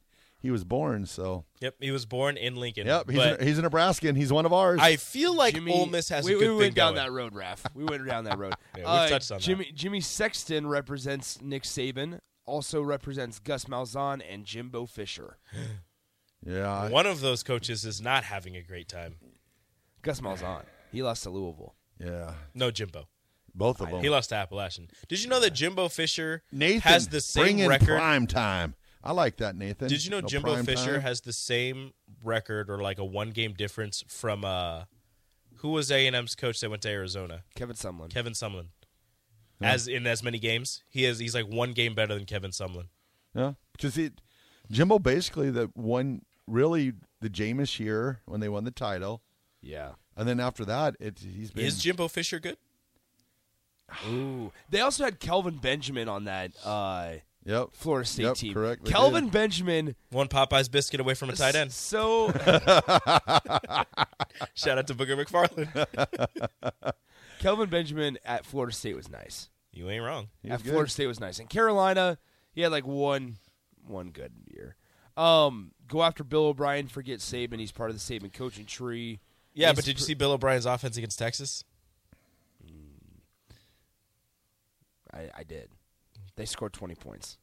he 0.46 0.52
was 0.52 0.64
born. 0.64 1.06
So, 1.06 1.44
Yep, 1.62 1.76
he 1.80 1.92
was 1.92 2.06
born 2.06 2.38
in 2.38 2.56
Lincoln. 2.56 2.86
yep, 2.88 3.10
he's 3.10 3.18
but 3.18 3.42
a, 3.42 3.44
he's 3.46 3.58
a 3.58 3.62
Nebraskan. 3.64 4.16
He's 4.16 4.32
one 4.32 4.46
of 4.46 4.54
ours. 4.54 4.80
I 4.82 4.96
feel 4.96 5.36
like 5.36 5.56
Jimmy, 5.56 5.74
Ole 5.74 5.88
Miss 5.88 6.10
has 6.10 6.24
we, 6.26 6.34
a 6.36 6.38
good 6.38 6.42
we 6.42 6.48
thing 6.50 6.58
went 6.58 6.76
down 6.76 6.94
going. 6.94 7.06
that 7.06 7.12
road, 7.12 7.34
Raff. 7.36 7.64
We 7.74 7.84
went 7.84 8.08
down 8.08 8.24
that 8.26 8.38
road. 8.38 8.54
Yeah, 8.78 8.82
we've 8.84 8.88
Uh, 8.88 9.10
touched 9.10 9.32
on 9.32 9.38
that. 9.40 9.44
Jimmy 9.44 9.72
Jimmy 9.74 10.02
Sexton 10.02 10.68
represents 10.68 11.42
Nick 11.42 11.64
Saban. 11.64 12.20
Also 12.46 12.82
represents 12.82 13.40
Gus 13.40 13.66
Malzahn 13.66 14.22
and 14.30 14.46
Jimbo 14.46 14.86
Fisher. 14.86 15.38
yeah, 16.46 16.72
I- 16.72 16.90
One 16.90 17.06
of 17.06 17.22
those 17.22 17.44
coaches 17.44 17.86
is 17.86 18.02
not 18.02 18.24
having 18.24 18.56
a 18.56 18.62
great 18.62 18.88
time. 18.88 19.16
Gus 20.02 20.22
Malzahn. 20.22 20.64
He 20.92 21.02
lost 21.02 21.24
to 21.24 21.30
Louisville. 21.30 21.76
yeah, 22.00 22.34
No, 22.54 22.70
Jimbo. 22.72 23.08
both 23.54 23.82
of 23.82 23.90
them. 23.90 24.02
He 24.02 24.10
lost 24.10 24.30
to 24.30 24.36
Appalachian. 24.36 24.90
Did 25.08 25.24
you 25.24 25.30
know 25.30 25.40
that 25.40 25.52
Jimbo 25.52 25.90
Fisher 25.90 26.44
Nathan 26.52 26.82
has 26.82 27.08
the 27.08 27.24
bring 27.42 27.58
same 27.58 27.60
in 27.60 27.70
record? 27.70 27.88
prime 27.98 28.28
time. 28.28 28.76
I 29.06 29.12
like 29.12 29.38
that, 29.38 29.56
Nathan. 29.56 29.88
Did 29.88 30.04
you 30.04 30.12
know 30.12 30.22
No 30.22 30.28
Jimbo 30.28 30.63
Fisher 30.63 30.94
time. 30.94 31.02
has 31.02 31.22
the 31.22 31.34
same 31.34 31.94
record 32.24 32.70
or 32.70 32.82
like 32.82 32.98
a 32.98 33.06
one 33.06 33.32
game 33.32 33.54
difference 33.54 34.04
from 34.08 34.44
uh 34.44 34.84
who 35.58 35.70
was 35.70 35.91
A 35.91 36.06
and 36.08 36.15
M's 36.15 36.36
coach 36.36 36.60
that 36.62 36.70
went 36.70 36.82
to 36.84 36.89
Arizona? 36.89 37.44
Kevin 37.56 37.76
Sumlin. 37.76 38.10
Kevin 38.10 38.34
Sumlin. 38.34 38.68
As 39.62 39.88
in 39.88 40.06
as 40.06 40.22
many 40.22 40.38
games, 40.38 40.84
he 40.89 41.06
is 41.06 41.20
he's 41.20 41.34
like 41.34 41.48
one 41.48 41.74
game 41.74 41.96
better 41.96 42.13
than 42.15 42.26
Kevin 42.26 42.52
Sumlin. 42.52 42.88
Yeah, 43.34 43.54
because 43.72 43.98
it 43.98 44.22
Jimbo 44.70 45.00
basically 45.00 45.50
the 45.50 45.72
one 45.76 46.24
really 46.48 46.94
the 47.22 47.30
Jameis 47.30 47.80
year 47.80 48.22
when 48.26 48.41
they 48.41 48.50
won 48.50 48.65
the 48.65 48.72
title, 48.72 49.22
yeah. 49.62 49.91
and 50.18 50.28
then 50.28 50.39
after 50.39 50.65
that, 50.65 50.96
it 51.00 51.20
he's 51.20 51.52
been 51.52 51.65
Is 51.65 51.80
Jimbo 51.80 52.08
Fisher 52.10 52.39
good? 52.39 52.58
Ooh. 54.08 54.52
They 54.70 54.82
also 54.82 55.04
had 55.04 55.20
Kelvin 55.20 55.58
Benjamin 55.58 56.10
on 56.10 56.26
that 56.26 56.52
uh, 56.63 57.15
yep 57.46 57.70
Florida 57.74 58.08
State 58.08 58.24
Yep, 58.24 58.36
team. 58.36 58.54
correct, 58.54 58.86
they 58.86 58.92
Kelvin 58.92 59.26
did. 59.26 59.34
Benjamin. 59.34 59.96
One 60.12 60.28
Popeye's 60.28 60.70
biscuit 60.70 61.00
away 61.00 61.14
from 61.14 61.30
a 61.30 61.36
tight 61.36 61.56
end. 61.56 61.72
So 61.72 62.32
Shout 64.54 64.78
out 64.78 64.88
to 64.88 64.96
Booger 64.96 65.24
McFarland. 65.24 66.94
Kelvin 67.40 67.70
Benjamin 67.70 68.18
at 68.26 68.46
Florida 68.46 68.74
State 68.74 68.96
was 68.96 69.10
nice. 69.10 69.50
you 69.72 69.90
ain't 69.90 70.04
wrong. 70.04 70.30
He 70.42 70.50
was 70.50 70.60
at 70.60 70.64
good. 70.64 70.72
Florida 70.72 70.92
State 70.92 71.08
was 71.08 71.20
nice. 71.20 71.40
In 71.40 71.48
Carolina, 71.48 72.18
he 72.52 72.62
had 72.62 72.72
like 72.72 72.88
one 72.88 73.38
one 73.88 74.10
good 74.10 74.32
year. 74.48 74.76
Um, 75.18 75.72
go 75.88 76.04
after 76.04 76.24
Bill 76.24 76.48
O'Brien, 76.48 76.88
forget 76.88 77.20
Saban. 77.20 77.60
He's 77.60 77.72
part 77.72 77.90
of 77.90 77.96
the 77.96 78.00
Saban 78.02 78.34
coaching 78.34 78.66
tree. 78.66 79.20
Yeah, 79.54 79.70
He's 79.70 79.76
but 79.78 79.86
did 79.86 80.00
you 80.00 80.06
see 80.06 80.14
Bill 80.14 80.32
O'Brien's 80.34 80.66
offense 80.66 80.98
against 80.98 81.18
Texas? 81.20 81.64
I, 85.14 85.30
I 85.38 85.44
did. 85.44 85.70
They 86.38 86.45
scored 86.45 86.74
twenty 86.74 86.95
points. 86.95 87.38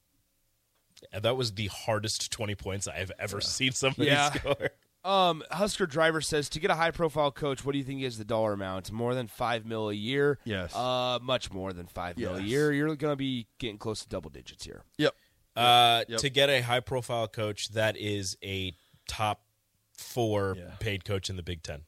Yeah, 1.13 1.21
That 1.21 1.37
was 1.37 1.53
the 1.55 1.67
hardest 1.69 2.31
20 2.31 2.55
points 2.55 2.87
I 2.87 2.97
have 2.99 3.11
ever 3.19 3.41
seen 3.41 3.73
somebody 3.73 4.09
Yeah. 4.11 4.31
score. 4.33 4.71
Um, 5.05 5.43
Husker 5.51 5.85
driver 5.87 6.21
says 6.21 6.49
to 6.51 6.61
get 6.61 6.71
a 6.71 6.77
high 6.77 6.93
profile 6.93 7.33
coach, 7.33 7.65
what 7.65 7.73
do 7.73 7.79
you 7.79 7.83
think 7.83 8.03
is 8.03 8.19
the 8.19 8.25
dollar 8.25 8.53
amount? 8.53 8.93
More 8.93 9.17
than 9.17 9.27
five 9.27 9.67
mil 9.67 9.89
a 9.91 9.95
year? 9.95 10.39
Yes. 10.45 10.73
Uh, 10.77 11.19
much 11.21 11.51
more 11.51 11.73
than 11.73 11.87
five 11.87 12.17
mil 12.17 12.37
a 12.37 12.41
year. 12.41 12.71
You're 12.73 12.95
going 12.95 13.11
to 13.11 13.17
be 13.17 13.49
getting 13.59 13.79
close 13.79 14.03
to 14.03 14.09
double 14.09 14.31
digits 14.31 14.65
here. 14.65 14.85
Yep. 14.99 15.13
Uh, 15.57 16.05
Yep. 16.07 16.21
To 16.21 16.31
get 16.31 16.51
a 16.51 16.61
high 16.61 16.79
profile 16.79 17.27
coach 17.27 17.71
that 17.71 17.97
is 17.97 18.37
a 18.45 18.77
top 19.09 19.43
four 19.99 20.55
Yeah. 20.57 20.77
paid 20.79 21.05
coach 21.05 21.29
in 21.29 21.35
the 21.35 21.43
Big 21.43 21.65
Ten. 21.65 21.83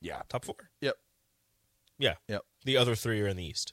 Yeah. 0.00 0.22
Top 0.28 0.44
four? 0.44 0.54
Yep. 0.80 0.94
Yeah. 1.98 2.14
Yep. 2.28 2.42
The 2.64 2.76
other 2.76 2.94
three 2.94 3.20
are 3.22 3.26
in 3.26 3.36
the 3.36 3.44
East. 3.44 3.72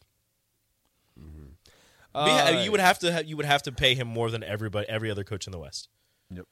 Uh, 2.16 2.26
But 2.26 2.54
yeah, 2.54 2.64
you 2.64 2.72
would 2.72 2.80
have 2.80 3.00
to 3.00 3.12
ha- 3.14 3.24
you 3.26 3.36
would 3.38 3.46
have 3.46 3.64
to 3.64 3.72
pay 3.72 3.96
him 3.96 4.08
more 4.08 4.30
than 4.30 4.44
everybody 4.44 4.88
every 4.90 5.10
other 5.10 5.24
coach 5.24 5.48
in 5.48 5.52
the 5.52 5.60
West. 5.60 5.90
Yep. 6.30 6.46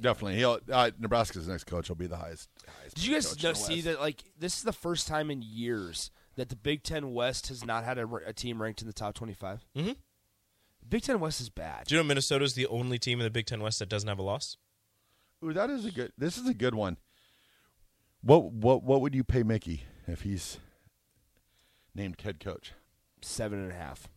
Definitely, 0.00 0.36
he'll 0.38 0.58
uh, 0.72 0.90
Nebraska's 0.98 1.46
next 1.46 1.64
coach 1.64 1.88
will 1.88 1.96
be 1.96 2.08
the 2.08 2.16
highest. 2.16 2.48
highest 2.80 2.96
Did 2.96 3.04
you 3.06 3.14
guys 3.14 3.28
coach 3.28 3.42
know, 3.44 3.52
see 3.52 3.74
West. 3.74 3.84
that? 3.84 4.00
Like, 4.00 4.24
this 4.38 4.56
is 4.56 4.62
the 4.64 4.72
first 4.72 5.06
time 5.06 5.30
in 5.30 5.40
years 5.40 6.10
that 6.34 6.48
the 6.48 6.56
Big 6.56 6.82
Ten 6.82 7.12
West 7.14 7.46
has 7.46 7.64
not 7.64 7.84
had 7.84 7.96
a, 7.98 8.08
a 8.26 8.32
team 8.32 8.60
ranked 8.60 8.80
in 8.80 8.88
the 8.88 8.92
top 8.92 9.14
25. 9.14 9.64
Mhm. 9.76 9.96
Big 10.88 11.02
Ten 11.02 11.20
West 11.20 11.40
is 11.40 11.48
bad. 11.48 11.86
Do 11.86 11.94
you 11.94 12.00
know 12.02 12.06
Minnesota's 12.06 12.54
the 12.54 12.66
only 12.66 12.98
team 12.98 13.20
in 13.20 13.24
the 13.24 13.30
Big 13.30 13.46
Ten 13.46 13.60
West 13.62 13.78
that 13.78 13.88
doesn't 13.88 14.08
have 14.08 14.18
a 14.18 14.22
loss? 14.22 14.56
Ooh, 15.44 15.52
that 15.52 15.70
is 15.70 15.84
a 15.84 15.90
good. 15.92 16.12
This 16.18 16.36
is 16.36 16.48
a 16.48 16.54
good 16.54 16.74
one. 16.74 16.96
What 18.20 18.52
what 18.52 18.82
what 18.82 19.00
would 19.00 19.14
you 19.14 19.22
pay 19.22 19.42
Mickey 19.44 19.84
if 20.08 20.22
he's 20.22 20.58
named 21.94 22.20
head 22.20 22.40
coach? 22.40 22.72
Seven 23.22 23.60
and 23.62 23.70
a 23.70 23.74
half. 23.76 24.08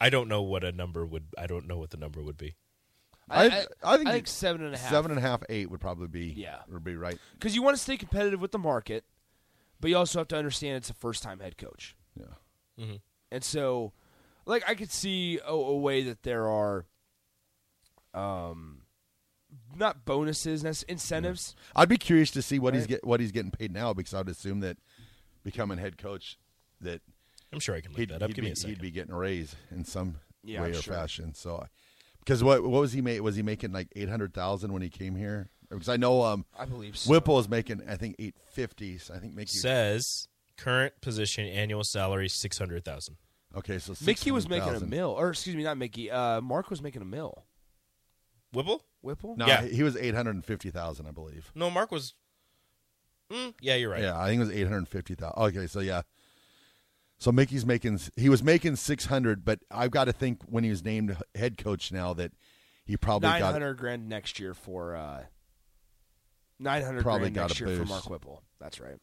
I 0.00 0.10
don't 0.10 0.28
know 0.28 0.42
what 0.42 0.64
a 0.64 0.72
number 0.72 1.04
would. 1.06 1.24
I 1.38 1.46
don't 1.46 1.66
know 1.66 1.78
what 1.78 1.90
the 1.90 1.96
number 1.96 2.22
would 2.22 2.36
be. 2.36 2.56
I, 3.30 3.44
I- 3.46 3.46
I 3.46 3.48
think 3.48 3.66
I 3.84 3.96
you- 3.96 4.16
think 4.16 4.26
seven 4.28 4.64
and 4.64 4.74
a 4.74 4.78
half. 4.78 4.90
Seven 4.90 5.10
and 5.10 5.18
a 5.18 5.22
half, 5.22 5.42
eight 5.48 5.70
would 5.70 5.80
probably 5.80 6.08
be 6.08 6.26
Yeah. 6.36 6.58
would 6.68 6.84
be 6.84 6.96
right. 6.96 7.18
Because 7.34 7.54
you 7.54 7.62
want 7.62 7.76
to 7.76 7.82
stay 7.82 7.96
competitive 7.96 8.40
with 8.40 8.52
the 8.52 8.58
market, 8.58 9.04
but 9.80 9.88
you 9.88 9.96
also 9.96 10.18
have 10.18 10.28
to 10.28 10.36
understand 10.36 10.76
it's 10.76 10.90
a 10.90 10.94
first 10.94 11.22
time 11.22 11.40
head 11.40 11.56
coach. 11.56 11.96
Yeah. 12.16 12.96
And 13.30 13.42
so, 13.44 13.92
like, 14.46 14.68
I 14.68 14.74
could 14.74 14.90
see 14.90 15.38
a, 15.46 15.52
a 15.52 15.76
way 15.78 16.02
that 16.02 16.22
there 16.22 16.48
are 16.48 16.84
um, 18.12 18.82
not 19.74 20.04
bonuses, 20.04 20.62
necess- 20.62 20.84
incentives. 20.88 21.54
I'd 21.74 21.88
be 21.88 21.96
curious 21.96 22.30
to 22.32 22.42
see 22.42 22.58
what 22.58 22.74
he's 22.74 22.86
get 22.86 23.04
what 23.06 23.20
he's 23.20 23.32
getting 23.32 23.50
paid 23.50 23.72
now 23.72 23.92
because 23.94 24.14
I'd 24.14 24.28
assume 24.28 24.60
that 24.60 24.76
becoming 25.44 25.78
head 25.78 25.98
coach 25.98 26.38
that 26.80 27.00
I'm 27.54 27.60
sure 27.60 27.74
I 27.74 27.80
can 27.80 27.92
look 27.92 28.08
that 28.08 28.22
up. 28.22 28.28
he'd 28.28 28.34
Give 28.36 28.42
be, 28.42 28.48
me 28.48 28.52
a 28.52 28.56
second. 28.56 28.76
he'd 28.76 28.82
be 28.82 28.90
getting 28.90 29.12
a 29.12 29.16
raise 29.16 29.54
in 29.70 29.84
some 29.84 30.16
Yeah, 30.42 30.62
way 30.62 30.70
or 30.70 30.74
sure. 30.74 30.92
fashion. 30.94 31.34
So, 31.34 31.64
because 32.18 32.42
what 32.44 32.62
what 32.62 32.80
was 32.80 32.92
he 32.92 33.00
make? 33.00 33.22
Was 33.22 33.36
he 33.36 33.42
making 33.42 33.72
like 33.72 33.88
eight 33.96 34.08
hundred 34.08 34.34
thousand 34.34 34.72
when 34.72 34.82
he 34.82 34.88
came 34.90 35.14
here? 35.16 35.48
Because 35.70 35.88
I 35.88 35.96
know 35.96 36.22
um 36.22 36.44
I 36.58 36.66
believe 36.66 36.96
so. 36.96 37.10
Whipple 37.10 37.38
is 37.38 37.48
making 37.48 37.82
I 37.88 37.96
think 37.96 38.16
eight 38.18 38.34
fifty. 38.52 38.98
So 38.98 39.14
I 39.14 39.18
think 39.18 39.34
Mickey. 39.34 39.56
Says 39.56 40.28
current 40.56 40.92
position 41.00 41.46
annual 41.46 41.82
salary 41.84 42.28
six 42.28 42.58
hundred 42.58 42.84
thousand. 42.84 43.16
okay, 43.56 43.78
so 43.78 43.94
Mickey 44.04 44.30
was 44.30 44.48
making 44.48 44.74
a 44.74 44.80
mill, 44.80 45.10
or 45.10 45.30
excuse 45.30 45.56
me, 45.56 45.62
not 45.64 45.76
Mickey. 45.78 46.10
Uh, 46.10 46.40
Mark 46.40 46.70
was 46.70 46.80
making 46.82 47.02
a 47.02 47.06
mill. 47.06 47.44
Whipple? 48.52 48.84
Whipple. 49.00 49.34
No, 49.36 49.46
Yeah. 49.46 49.62
he 49.62 49.82
was 49.82 49.96
eight 49.96 50.14
hundred 50.14 50.34
and 50.36 50.44
fifty 50.44 50.70
thousand, 50.70 51.06
I 51.06 51.10
believe. 51.10 51.50
No, 51.54 51.70
Mark 51.70 51.90
was. 51.90 52.14
Mm, 53.32 53.54
yeah, 53.60 53.74
you're 53.74 53.90
right. 53.90 54.02
Yeah, 54.02 54.18
I 54.20 54.28
think 54.28 54.40
it 54.40 54.44
was 54.46 54.54
eight 54.54 54.64
hundred 54.68 54.86
fifty 54.88 55.14
thousand. 55.14 55.42
Okay, 55.42 55.66
so 55.66 55.80
yeah, 55.80 56.02
so 57.24 57.32
Mickey's 57.32 57.64
making 57.64 57.98
he 58.16 58.28
was 58.28 58.42
making 58.42 58.76
six 58.76 59.06
hundred, 59.06 59.46
but 59.46 59.58
I've 59.70 59.90
got 59.90 60.04
to 60.04 60.12
think 60.12 60.42
when 60.44 60.62
he 60.62 60.68
was 60.68 60.84
named 60.84 61.16
head 61.34 61.56
coach 61.56 61.90
now 61.90 62.12
that 62.12 62.32
he 62.84 62.98
probably 62.98 63.30
Nine 63.30 63.40
got 63.40 63.52
hundred 63.54 63.78
grand 63.78 64.10
next 64.10 64.38
year 64.38 64.52
for 64.52 64.94
uh, 64.94 65.22
nine 66.58 66.82
hundred 66.82 67.02
Probably 67.02 67.30
grand 67.30 67.34
got 67.34 67.48
next 67.48 67.60
year 67.60 67.78
for. 67.78 67.86
Mark 67.86 68.10
Whipple. 68.10 68.42
That's 68.60 68.78
right. 68.78 68.98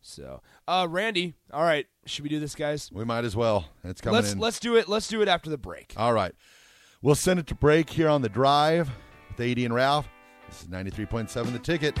So, 0.00 0.40
uh, 0.66 0.86
Randy, 0.88 1.34
all 1.52 1.62
right, 1.62 1.86
should 2.06 2.22
we 2.22 2.30
do 2.30 2.40
this, 2.40 2.54
guys? 2.54 2.90
We 2.90 3.04
might 3.04 3.26
as 3.26 3.36
well. 3.36 3.66
It's 3.84 4.00
coming 4.00 4.14
Let's 4.14 4.32
in. 4.32 4.38
let's 4.38 4.58
do 4.58 4.76
it. 4.76 4.88
Let's 4.88 5.08
do 5.08 5.20
it 5.20 5.28
after 5.28 5.50
the 5.50 5.58
break. 5.58 5.92
All 5.98 6.14
right, 6.14 6.32
we'll 7.02 7.16
send 7.16 7.38
it 7.38 7.46
to 7.48 7.54
break 7.54 7.90
here 7.90 8.08
on 8.08 8.22
the 8.22 8.30
drive 8.30 8.88
with 9.28 9.46
AD 9.46 9.58
and 9.58 9.74
Raff. 9.74 10.08
This 10.48 10.62
is 10.62 10.70
ninety 10.70 10.90
three 10.90 11.04
point 11.04 11.28
seven. 11.28 11.52
The 11.52 11.58
ticket. 11.58 12.00